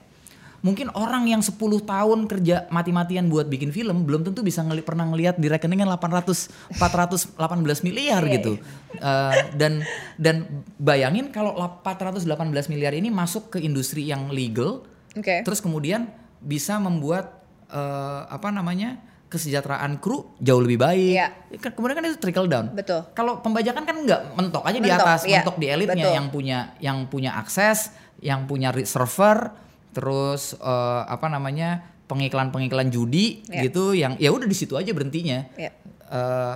[0.62, 5.10] Mungkin orang yang 10 tahun kerja mati-matian buat bikin film belum tentu bisa ngeli pernah
[5.10, 8.52] ngelihat di rekeningnya 800 418 miliar Iya, gitu.
[8.94, 9.82] Eh, dan
[10.14, 10.46] dan
[10.78, 14.86] bayangin kalau lap- 418 miliar ini masuk ke industri yang legal
[15.18, 15.42] Oke.
[15.42, 16.06] terus kemudian
[16.38, 19.02] bisa membuat eh, apa namanya?
[19.32, 21.10] Kesejahteraan kru jauh lebih baik.
[21.16, 21.26] Iya.
[21.56, 22.68] Ke- Kemudian kan itu trickle down.
[22.70, 23.08] Betul.
[23.12, 25.40] Kalau pembajakan kan nggak mentok aja di Mentok, atas, iya.
[25.40, 26.12] mentok di elitnya Betul.
[26.14, 29.50] yang punya yang punya akses, yang punya server,
[29.90, 33.60] terus eh, apa namanya pengiklan-pengiklan judi Iya.
[33.64, 35.48] gitu, yang ya udah di situ aja berhentinya.
[35.56, 35.72] Iya.
[36.06, 36.54] Eh,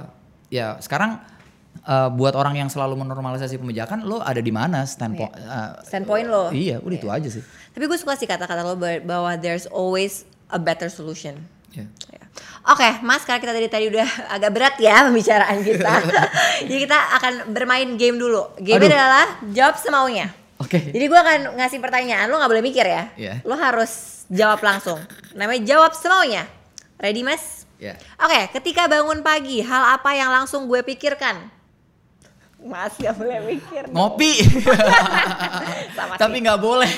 [0.52, 1.16] ya sekarang
[1.78, 5.32] eh, buat orang yang selalu menormalisasi pembajakan, lo ada di mana standpoint?
[5.32, 6.52] eh, Standpoint lo.
[6.52, 7.42] Iya, udah itu aja sih.
[7.72, 11.36] Tapi gue suka sih kata-kata lo bahwa there's always a better solution.
[11.76, 12.22] Ya.
[12.66, 15.92] Oke, Mas, karena kita dari tadi udah agak berat ya pembicaraan kita.
[16.68, 18.56] Jadi kita akan bermain game dulu.
[18.58, 18.90] Game Aduh.
[18.90, 20.32] adalah jawab semaunya.
[20.56, 20.80] Oke.
[20.90, 23.12] Jadi gue akan ngasih pertanyaan, lo nggak boleh mikir ya.
[23.14, 23.34] Iya.
[23.44, 24.98] Lo harus jawab langsung.
[25.36, 26.48] Namanya jawab semaunya.
[26.96, 27.68] Ready, Mas?
[27.76, 27.94] Ya.
[28.18, 31.52] Oke, ketika bangun pagi, hal apa yang langsung gue pikirkan?
[32.66, 33.86] Mas gak boleh mikir.
[33.92, 34.42] Ngopi.
[35.96, 36.42] Sama Tapi sih.
[36.42, 36.88] nggak boleh.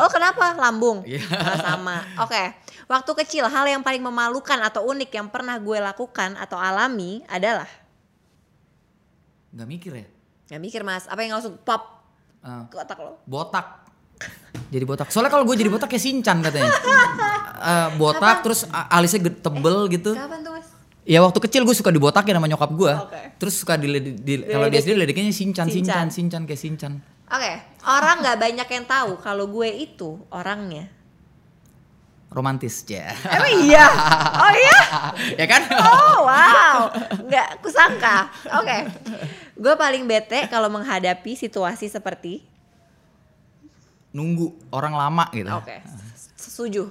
[0.00, 0.54] Oh kenapa?
[0.56, 1.04] Lambung?
[1.04, 1.20] Iya.
[1.28, 1.96] Oh, sama.
[2.24, 2.63] Oke.
[2.84, 7.68] Waktu kecil hal yang paling memalukan atau unik yang pernah gue lakukan atau alami adalah
[9.50, 10.06] Nggak mikir ya?
[10.46, 12.04] Gak mikir mas, apa yang langsung pop
[12.40, 13.16] Eh, ke otak lo?
[13.24, 13.88] botak
[14.68, 16.68] jadi botak soalnya kalau gue jadi botak kayak Sinchan katanya
[17.56, 20.68] Eh, botak terus a- alisnya tebel gitu Kapan tuh mas?
[21.02, 23.22] ya waktu kecil gue suka dibotakin sama nyokap gue Oke.
[23.38, 25.72] terus suka di, di- di- kalau dia sendiri ledeknya Sinchan Shinchan.
[25.72, 26.92] Sinchan Sinchan kayak Sinchan
[27.24, 30.92] Oke, orang nggak banyak yang tahu kalau gue itu orangnya.
[32.34, 33.86] Romantis ya Emang iya?
[34.34, 34.78] Oh iya?
[35.40, 36.90] ya kan Oh wow,
[37.22, 38.26] nggak kusangka.
[38.58, 38.90] Oke,
[39.54, 42.42] gue paling bete kalau menghadapi situasi seperti.
[44.10, 45.82] nunggu orang lama gitu Oke,
[46.34, 46.86] setuju.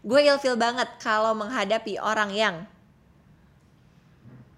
[0.00, 2.56] Gue ilfil banget kalau menghadapi orang yang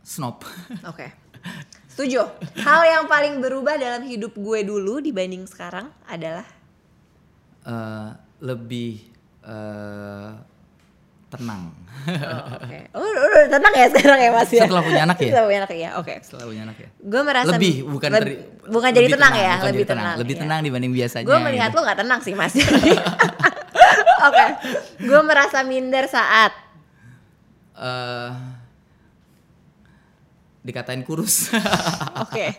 [0.01, 0.41] snob
[0.84, 1.12] Oke.
[1.89, 2.28] Setuju.
[2.61, 6.45] Hal yang paling berubah dalam hidup gue dulu dibanding sekarang adalah
[7.62, 9.15] Eh, lebih
[9.47, 10.28] eh,
[11.26, 11.74] tenang
[12.07, 12.78] oh, oke.
[12.94, 14.62] Oh, udah, udah tenang ya sekarang ya Mas ya.
[14.62, 15.26] Setelah punya anak ya?
[15.26, 15.90] Setelah punya anak ya.
[15.99, 16.14] Oke.
[16.22, 18.34] setelah punya anak ya Gue merasa lebih bukan leb- dari
[18.66, 20.14] bukan jadi lebih tenang, ya, bukan lebih jadi tenang.
[20.16, 20.40] lebih ya.
[20.42, 21.76] tenang dibanding biasanya Gue melihat gitu.
[21.76, 22.55] lo nggak tenang sih Mas.
[24.28, 24.47] Oke.
[25.03, 26.53] Gue merasa minder saat
[27.76, 28.30] eh
[30.62, 31.55] dikatain kurus.
[32.26, 32.59] Oke.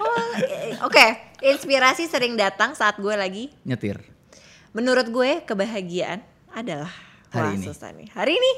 [0.00, 1.06] Oh, eh, Oke,
[1.44, 4.15] inspirasi sering datang saat gue lagi Nyetir.
[4.76, 6.20] Menurut gue kebahagiaan
[6.52, 6.92] adalah
[7.32, 7.66] Hari ini.
[7.72, 8.08] nih.
[8.12, 8.52] Hari ini.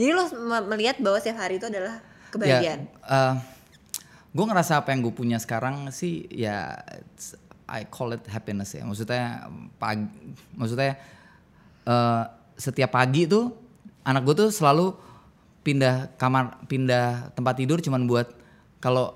[0.00, 2.00] Jadi lo me- melihat bahwa setiap hari itu adalah
[2.32, 2.88] kebahagiaan.
[2.88, 3.44] Ya,
[4.32, 6.72] gue ngerasa apa yang gue punya sekarang sih ya
[7.68, 8.88] I call it happiness ya.
[8.88, 10.08] Maksudnya pagi,
[10.56, 10.96] maksudnya
[11.84, 12.22] eh,
[12.56, 13.52] setiap pagi tuh
[14.08, 14.96] anak gue tuh selalu
[15.60, 18.32] pindah kamar, pindah tempat tidur cuman buat
[18.80, 19.12] kalau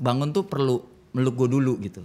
[0.00, 0.80] bangun tuh perlu
[1.12, 2.00] meluk gue dulu gitu.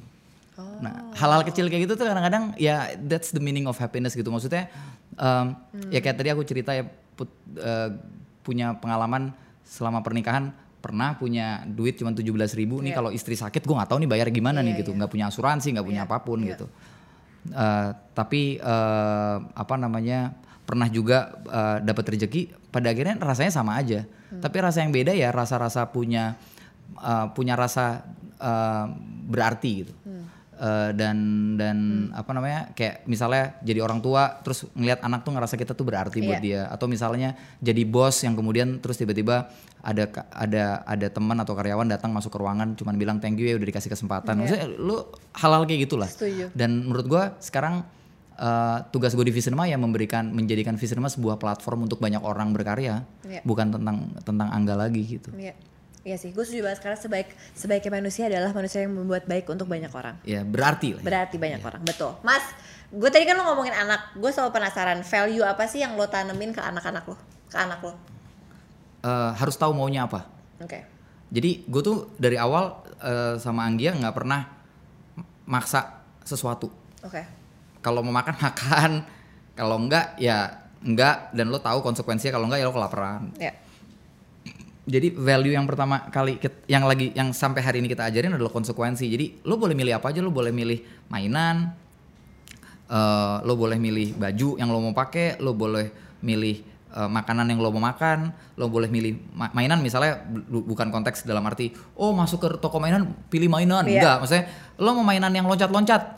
[0.58, 4.28] Nah, hal-hal kecil kayak gitu tuh kadang-kadang ya that's the meaning of happiness gitu.
[4.28, 4.70] Maksudnya
[5.14, 5.54] em,
[5.88, 7.90] ya kayak tadi aku cerita ya put- eh,
[8.42, 9.30] punya pengalaman
[9.62, 12.24] selama pernikahan pernah punya duit cuma 17.000
[12.56, 12.96] ribu nih Iya.
[12.96, 15.84] kalau istri sakit gue nggak tahu nih bayar gimana nih gitu nggak punya asuransi nggak
[15.84, 16.54] punya Iya, apa pun iya.
[16.54, 16.66] gitu
[17.48, 20.32] Eh, tapi eh, apa namanya
[20.64, 24.40] pernah juga eh, dapat rezeki pada akhirnya rasanya sama aja Hmm.
[24.40, 26.36] tapi rasa yang beda ya rasa-rasa punya
[26.94, 28.04] eh, punya rasa
[28.38, 28.86] eh,
[29.26, 30.17] berarti gitu Hmm.
[30.58, 31.18] Eh, dan
[31.54, 31.78] dan
[32.18, 36.18] apa namanya kayak misalnya jadi orang tua terus ngelihat anak tuh ngerasa kita tuh berarti
[36.18, 36.42] buat Iya.
[36.42, 39.54] dia atau misalnya jadi bos yang kemudian terus tiba-tiba
[39.86, 43.54] ada ada ada teman atau karyawan datang masuk ke ruangan cuman bilang thank you ya
[43.54, 45.06] udah dikasih kesempatan maksudnya lu
[45.38, 46.10] hal-hal kayak gitulah.
[46.10, 46.50] Setuju.
[46.58, 47.86] dan menurut gua sekarang
[48.34, 53.06] eh, tugas gue di Visinema ya memberikan menjadikan Visinema sebuah platform untuk banyak orang berkarya
[53.22, 53.46] Iya.
[53.46, 55.54] bukan tentang tentang angga lagi gitu Iya.
[56.08, 59.68] Iya sih, gue setuju banget karena sebaik sebaiknya manusia adalah manusia yang membuat baik untuk
[59.68, 60.16] banyak orang.
[60.24, 61.06] ya berarti lah ya.
[61.06, 62.16] Berarti banyak orang, betul.
[62.24, 62.48] Mas,
[62.88, 66.56] gue tadi kan lo ngomongin anak, gue selalu penasaran value apa sih yang lo tanemin
[66.56, 67.20] ke anak-anak lo,
[67.52, 67.92] ke anak lo.
[69.04, 70.26] Eh, harus tahu maunya apa
[70.58, 70.80] Oke.
[71.28, 74.48] Jadi gue tuh dari awal eh, sama Anggia nggak pernah
[75.44, 76.72] maksa sesuatu.
[77.04, 77.22] Oke.
[77.84, 78.92] Kalau mau makan makan,
[79.60, 83.36] kalau enggak ya enggak dan lo tahu konsekuensinya kalau enggak ya lo kelaparan.
[83.36, 83.54] Ya.
[84.88, 89.04] Jadi value yang pertama kali yang lagi yang sampai hari ini kita ajarin adalah konsekuensi.
[89.06, 91.76] Jadi lo boleh milih apa aja, lo boleh milih mainan,
[92.88, 95.92] eh, lo boleh milih baju yang lo mau pakai, lo boleh
[96.24, 96.56] milih
[96.88, 101.28] eh, makanan yang lo mau makan, lo boleh milih ma- mainan misalnya bu- bukan konteks
[101.28, 104.00] dalam arti oh masuk ke toko mainan pilih mainan Iya.
[104.00, 104.46] enggak, maksudnya
[104.80, 106.16] lo mau mainan yang loncat-loncat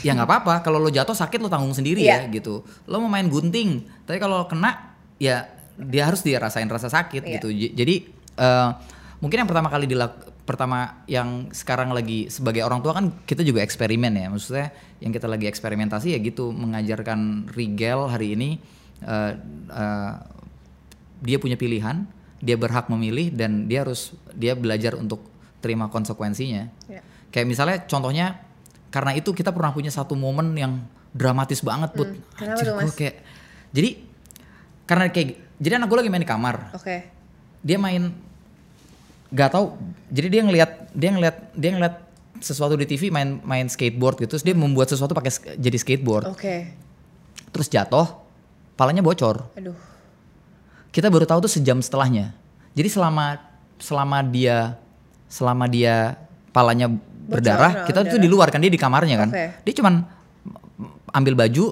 [0.00, 2.24] ya nggak apa-apa kalau lo jatuh sakit lo tanggung sendiri Iya.
[2.24, 2.62] ya gitu.
[2.86, 7.32] Lo mau main gunting, tapi kalau kena ya dia harus dia rasain rasa sakit Iya.
[7.38, 7.48] gitu.
[7.50, 7.94] Jadi
[8.38, 8.68] eh,
[9.18, 10.12] mungkin yang pertama kali dilak
[10.44, 14.26] pertama yang sekarang lagi sebagai orang tua kan kita juga eksperimen ya.
[14.28, 14.68] Maksudnya
[15.00, 18.60] yang kita lagi eksperimentasi ya gitu mengajarkan Rigel hari ini
[19.02, 19.32] eh,
[19.72, 20.14] eh,
[21.24, 22.04] dia punya pilihan,
[22.44, 25.24] dia berhak memilih dan dia harus dia belajar untuk
[25.64, 26.68] terima konsekuensinya.
[26.92, 27.00] Iya.
[27.32, 28.26] Kayak misalnya contohnya
[28.92, 32.12] karena itu kita pernah punya satu momen yang dramatis banget, Put.
[32.12, 32.94] Hmm, kenapa Anjir, tuh, gua Mas?
[32.94, 33.16] kayak
[33.72, 33.90] jadi
[34.84, 36.74] karena kayak jadi anak gue lagi main di kamar.
[36.74, 36.96] Oke.
[37.62, 38.10] Dia main
[39.30, 39.74] gak tahu.
[40.10, 41.94] Jadi dia ngelihat dia ngelihat dia ngelihat
[42.42, 44.36] sesuatu di TV main main skateboard gitu.
[44.36, 46.30] Terus dia membuat sesuatu pakai jadi skateboard.
[46.30, 46.74] Oke.
[47.54, 48.06] Terus jatuh,
[48.74, 49.46] palanya bocor.
[49.54, 49.76] Aduh.
[50.94, 52.34] Kita baru tahu tuh sejam setelahnya.
[52.74, 53.38] Jadi selama
[53.78, 54.78] selama dia
[55.26, 56.14] selama dia
[56.54, 56.86] palanya
[57.26, 58.22] berdarah, Bocor, kita tuh darah.
[58.22, 59.30] di luar kan dia di kamarnya kan.
[59.34, 59.46] Oke.
[59.66, 59.94] Dia cuman
[61.14, 61.64] ambil baju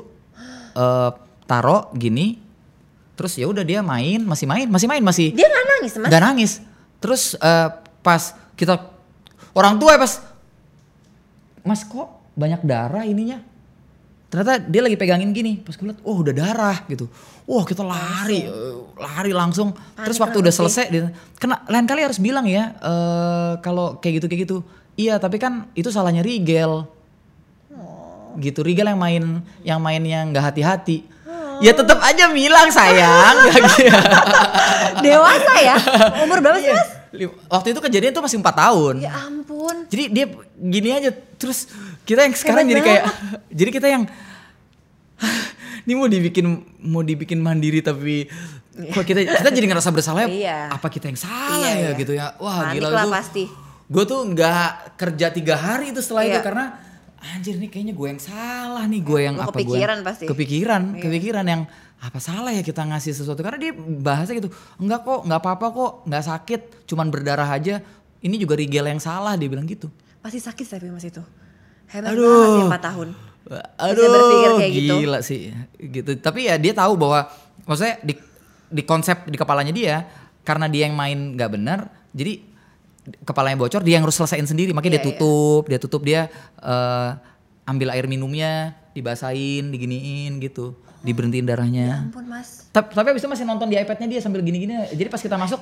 [0.73, 1.11] eh
[1.47, 2.42] taro gini
[3.23, 6.09] terus ya udah dia main, masih main, masih main, masih Dia nggak nangis mas?
[6.11, 6.53] nggak nangis.
[6.99, 7.69] Terus eh,
[8.03, 8.23] pas
[8.59, 8.83] kita
[9.55, 10.33] orang tua ya pas
[11.63, 13.39] Mas kok banyak darah ininya?
[14.33, 15.63] Ternyata dia lagi pegangin gini.
[15.63, 17.07] Pas gue liat, oh udah darah gitu.
[17.47, 19.77] Wah kita lari, eh, lari langsung.
[19.95, 24.23] Terus Panik waktu udah selesai, dia, kena lain kali harus bilang ya, eh, kalau kayak
[24.23, 24.57] gitu kayak gitu.
[24.97, 26.89] Iya tapi kan itu salahnya Rigel.
[28.41, 29.25] Gitu Rigel yang main
[29.63, 31.05] yang mainnya nggak hati-hati.
[31.63, 33.37] Ya tetap aja bilang sayang.
[35.05, 35.77] Dewasa ya?
[36.21, 36.89] Umur berapa sih mas?
[37.13, 38.95] Lim- Waktu itu kejadian tuh masih empat tahun.
[38.99, 39.85] Ya ampun.
[39.87, 40.25] Jadi dia
[40.57, 41.69] gini aja terus
[42.03, 43.03] kita yang sekarang Hebat jadi kayak
[43.49, 44.03] jadi kita yang
[45.85, 46.47] ini mau dibikin
[46.81, 48.27] mau dibikin mandiri tapi
[48.73, 50.59] kok kita kita jadi ngerasa bersalah ya, Iya.
[50.73, 51.91] apa kita yang salah Iya, ya iya.
[51.95, 53.45] gitu ya wah Panik gila lah tuh pasti.
[53.85, 56.43] gue tuh nggak kerja tiga hari itu setelah itu Iya.
[56.43, 56.65] karena
[57.23, 60.25] anjir nih kayaknya gue yang salah nih gue yang Lo apa gue kepikiran pasti.
[60.27, 61.03] kepikiran Iya.
[61.07, 61.63] kepikiran yang
[62.03, 65.93] apa salah ya kita ngasih sesuatu karena dia bahasa gitu enggak kok nggak apa-apa kok
[66.11, 67.79] nggak sakit cuman berdarah aja
[68.19, 69.87] ini juga Rigel yang salah dia bilang gitu
[70.19, 71.19] Pasti sakit tapi mas itu.
[71.91, 72.23] Hebat Aduh.
[72.23, 73.09] banget ya 4 tahun.
[73.75, 74.95] Aduh, berpikir kayak gitu.
[75.03, 76.11] gila sih, gitu.
[76.15, 77.27] Tapi ya dia tahu bahwa,
[77.67, 78.15] maksudnya di
[78.71, 80.07] di konsep di kepalanya dia,
[80.47, 82.39] karena dia yang main nggak benar, jadi
[83.27, 84.71] kepalanya bocor, dia yang harus selesaiin sendiri.
[84.71, 85.19] Makanya dia Iya, iya.
[85.19, 86.21] tutup, dia tutup dia
[86.59, 87.11] eh,
[87.67, 92.07] ambil air minumnya, dibasahin, diginiin gitu, diberhentiin darahnya.
[92.11, 92.67] Ampun mas.
[92.71, 94.75] Tapi, tapi abis itu masih nonton di iPadnya dia sambil gini-gini.
[94.95, 95.61] Jadi pas kita masuk,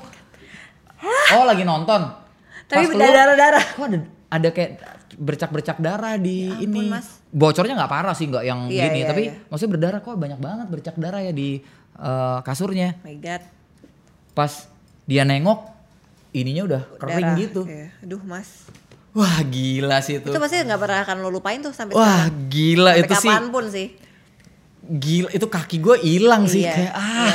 [1.37, 2.01] oh lagi nonton.
[2.69, 3.65] Tapi berdarah-darah.
[3.75, 3.99] Kok ada
[4.31, 4.71] ada kayak
[5.19, 6.83] bercak-bercak darah di Ya ampun, ini.
[6.87, 7.19] Mas.
[7.31, 8.99] Bocornya nggak parah sih, nggak yang Iya, gini.
[9.03, 9.35] iya, tapi iya.
[9.51, 11.61] maksudnya berdarah kok banyak banget bercak darah ya di
[11.99, 12.97] eh, kasurnya.
[13.03, 13.43] My God.
[14.35, 14.71] Pas
[15.05, 15.67] dia nengok,
[16.33, 17.39] ininya udah kering Darah.
[17.39, 17.63] gitu.
[17.65, 17.89] Iya.
[18.01, 18.71] Aduh mas.
[19.11, 20.31] Wah gila sih itu.
[20.31, 22.47] Itu pasti nggak pernah akan lo lupain tuh sampai Wah sekarang.
[22.47, 23.31] gila Sampai itu sih.
[23.31, 23.89] kapan pun sih.
[24.81, 27.31] Gila itu kaki gue hilang sih Iya, kayak ah.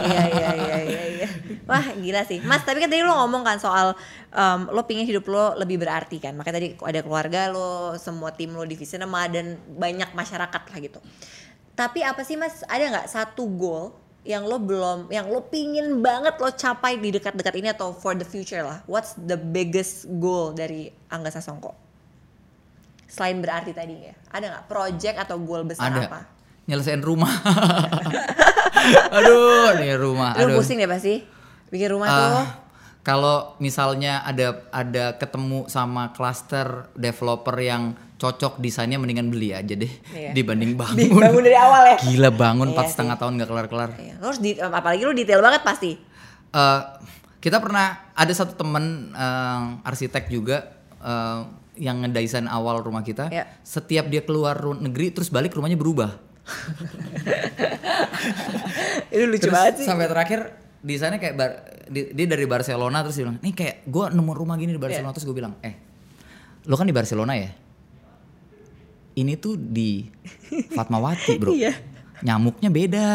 [0.00, 1.28] Iya iya iya iya iya.
[1.66, 2.38] Wah gila sih.
[2.40, 3.92] Mas tapi kan tadi lo ngomong kan soal
[4.28, 6.34] em, lo pingin hidup lo lebih berarti kan.
[6.34, 10.98] Makanya tadi ada keluarga lo, semua tim lo di Visinema dan banyak masyarakat lah gitu.
[11.74, 13.92] Tapi apa sih mas, ada nggak satu goal
[14.26, 18.26] yang lo belum, yang lo pingin banget lo capai di dekat-dekat ini atau for the
[18.26, 18.82] future lah.
[18.90, 21.72] What's the biggest goal dari Angga Sasongko?
[23.06, 26.20] Selain berarti tadi ya, ada nggak project atau goal besar ada apa?
[26.66, 27.30] nyelesain rumah.
[29.16, 30.34] aduh, nih rumah.
[30.34, 30.58] Lo Aduh.
[30.58, 31.22] pusing deh pasti,
[31.70, 32.44] bikin rumah Ah, tuh.
[33.06, 39.92] Kalau misalnya ada ada ketemu sama klaster developer yang cocok desainnya mendingan beli aja deh
[40.10, 40.34] Iya.
[40.34, 40.98] dibanding bangun.
[40.98, 41.96] Dibangun dari awal ya.
[42.02, 42.92] Gila bangun Iya empat sih.
[42.98, 43.90] setengah tahun nggak kelar-kelar.
[43.94, 45.94] Iya, lo harus di, apalagi lu detail banget pasti.
[46.50, 46.80] Eh,
[47.38, 50.66] kita pernah ada satu temen eh, arsitek juga
[50.98, 51.40] eh,
[51.78, 53.30] yang ngedesain awal rumah kita.
[53.30, 53.46] Iya.
[53.62, 56.10] Setiap dia keluar negeri terus balik rumahnya berubah.
[59.10, 59.86] Itu lucu Terus banget sih.
[59.86, 60.40] sampai terakhir
[60.86, 64.54] desainnya kayak bar- di- dia dari Barcelona terus dia bilang, nih kayak gue nemu rumah
[64.54, 65.14] gini di Barcelona Iya.
[65.14, 65.74] terus gue bilang, eh
[66.64, 67.50] lo kan di Barcelona ya?
[69.14, 70.04] Ini tuh di
[70.68, 71.50] Fatmawati bro.
[71.50, 71.72] Iya.
[72.20, 73.10] Nyamuknya beda.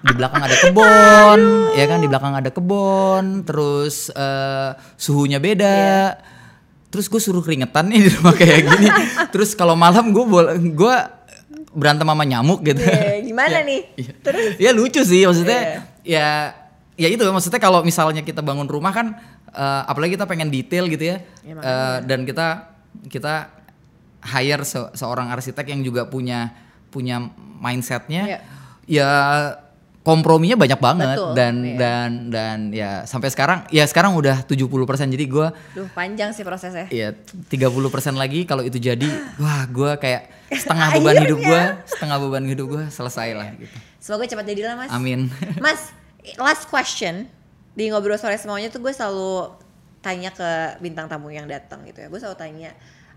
[0.00, 1.40] Di belakang ada kebon,
[1.72, 5.70] ya kan di belakang ada kebon, terus eh, suhunya beda.
[5.70, 6.08] Iya.
[6.88, 8.88] Terus gue suruh keringetan nih di rumah kayak gini.
[9.28, 10.96] terus kalau malam gue boleh gue
[11.70, 12.80] berantem sama nyamuk gitu.
[12.80, 13.80] Iya, gimana Ya, nih?
[13.96, 14.12] iya.
[14.60, 15.60] Ya lucu sih maksudnya
[16.02, 16.28] ya
[16.94, 19.18] ya itu maksudnya kalau misalnya kita bangun rumah kan
[19.48, 22.70] eh, apalagi kita pengen detail gitu ya, Ya, eh, dan kita
[23.06, 23.50] kita
[24.24, 26.54] hire se- seorang arsitek yang juga punya
[26.88, 27.20] punya
[27.58, 28.22] mindsetnya.
[28.24, 28.38] Iya.
[28.86, 29.08] ya
[30.00, 31.16] komprominya banyak banget.
[31.16, 31.76] Betul, dan iya.
[31.76, 34.68] dan dan ya sampai sekarang ya sekarang udah 70%
[35.10, 36.84] jadi gua Duh panjang sih prosesnya.
[36.92, 37.16] ya
[37.48, 37.48] 30%
[38.14, 38.44] lagi.
[38.44, 39.08] Kalau itu jadi
[39.42, 43.72] wah gua kayak setengah beban hidup gua setengah beban hidup gua selesai lah gitu.
[43.96, 44.90] Semoga cepat jadi lah mas.
[44.92, 45.32] amin.
[45.56, 45.88] Mas,
[46.40, 47.28] last question
[47.74, 49.52] di ngobrol sore semuanya tuh gue selalu
[50.04, 52.08] tanya ke bintang tamu yang datang gitu ya.
[52.08, 52.70] Gue selalu tanya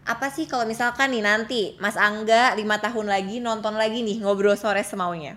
[0.08, 4.56] apa sih kalau misalkan nih nanti Mas Angga lima tahun lagi nonton lagi nih ngobrol
[4.56, 5.36] sore semaunya.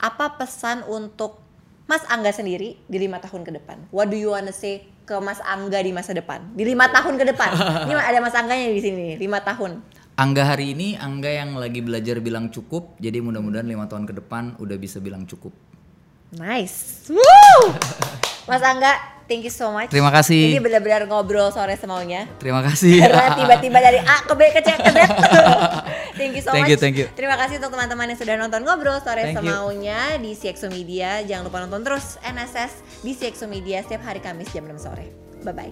[0.00, 1.44] Apa pesan untuk
[1.84, 3.92] Mas Angga sendiri di lima tahun ke depan?
[3.92, 6.40] What do you wanna say ke Mas Angga di masa depan?
[6.56, 7.50] Di lima tahun ke depan.
[7.84, 9.80] Ini ada Mas Angganya di sini nih, lima tahun.
[10.18, 14.58] Angga hari ini Angga yang lagi belajar bilang cukup jadi mudah-mudahan lima tahun ke depan
[14.58, 15.54] udah bisa bilang cukup
[16.32, 17.08] Nice.
[17.08, 17.72] Woo!
[18.48, 18.96] Mas Angga,
[19.28, 19.92] thank you so much.
[19.92, 20.56] Terima kasih.
[20.56, 22.24] Ini benar-benar ngobrol sore semaunya.
[22.40, 24.98] terima kasih Karena tiba-tiba dari A ke B ke C ke Z.
[26.20, 26.72] thank you so Thank much.
[26.72, 27.06] you, thank you.
[27.12, 29.52] Terima kasih untuk teman-teman yang sudah nonton ngobrol sore Thank you.
[29.52, 31.20] semaunya di CXO Media.
[31.24, 35.12] Jangan lupa nonton terus NSS di CXO Media setiap hari Kamis jam 6 sore.
[35.44, 35.68] Bye bye.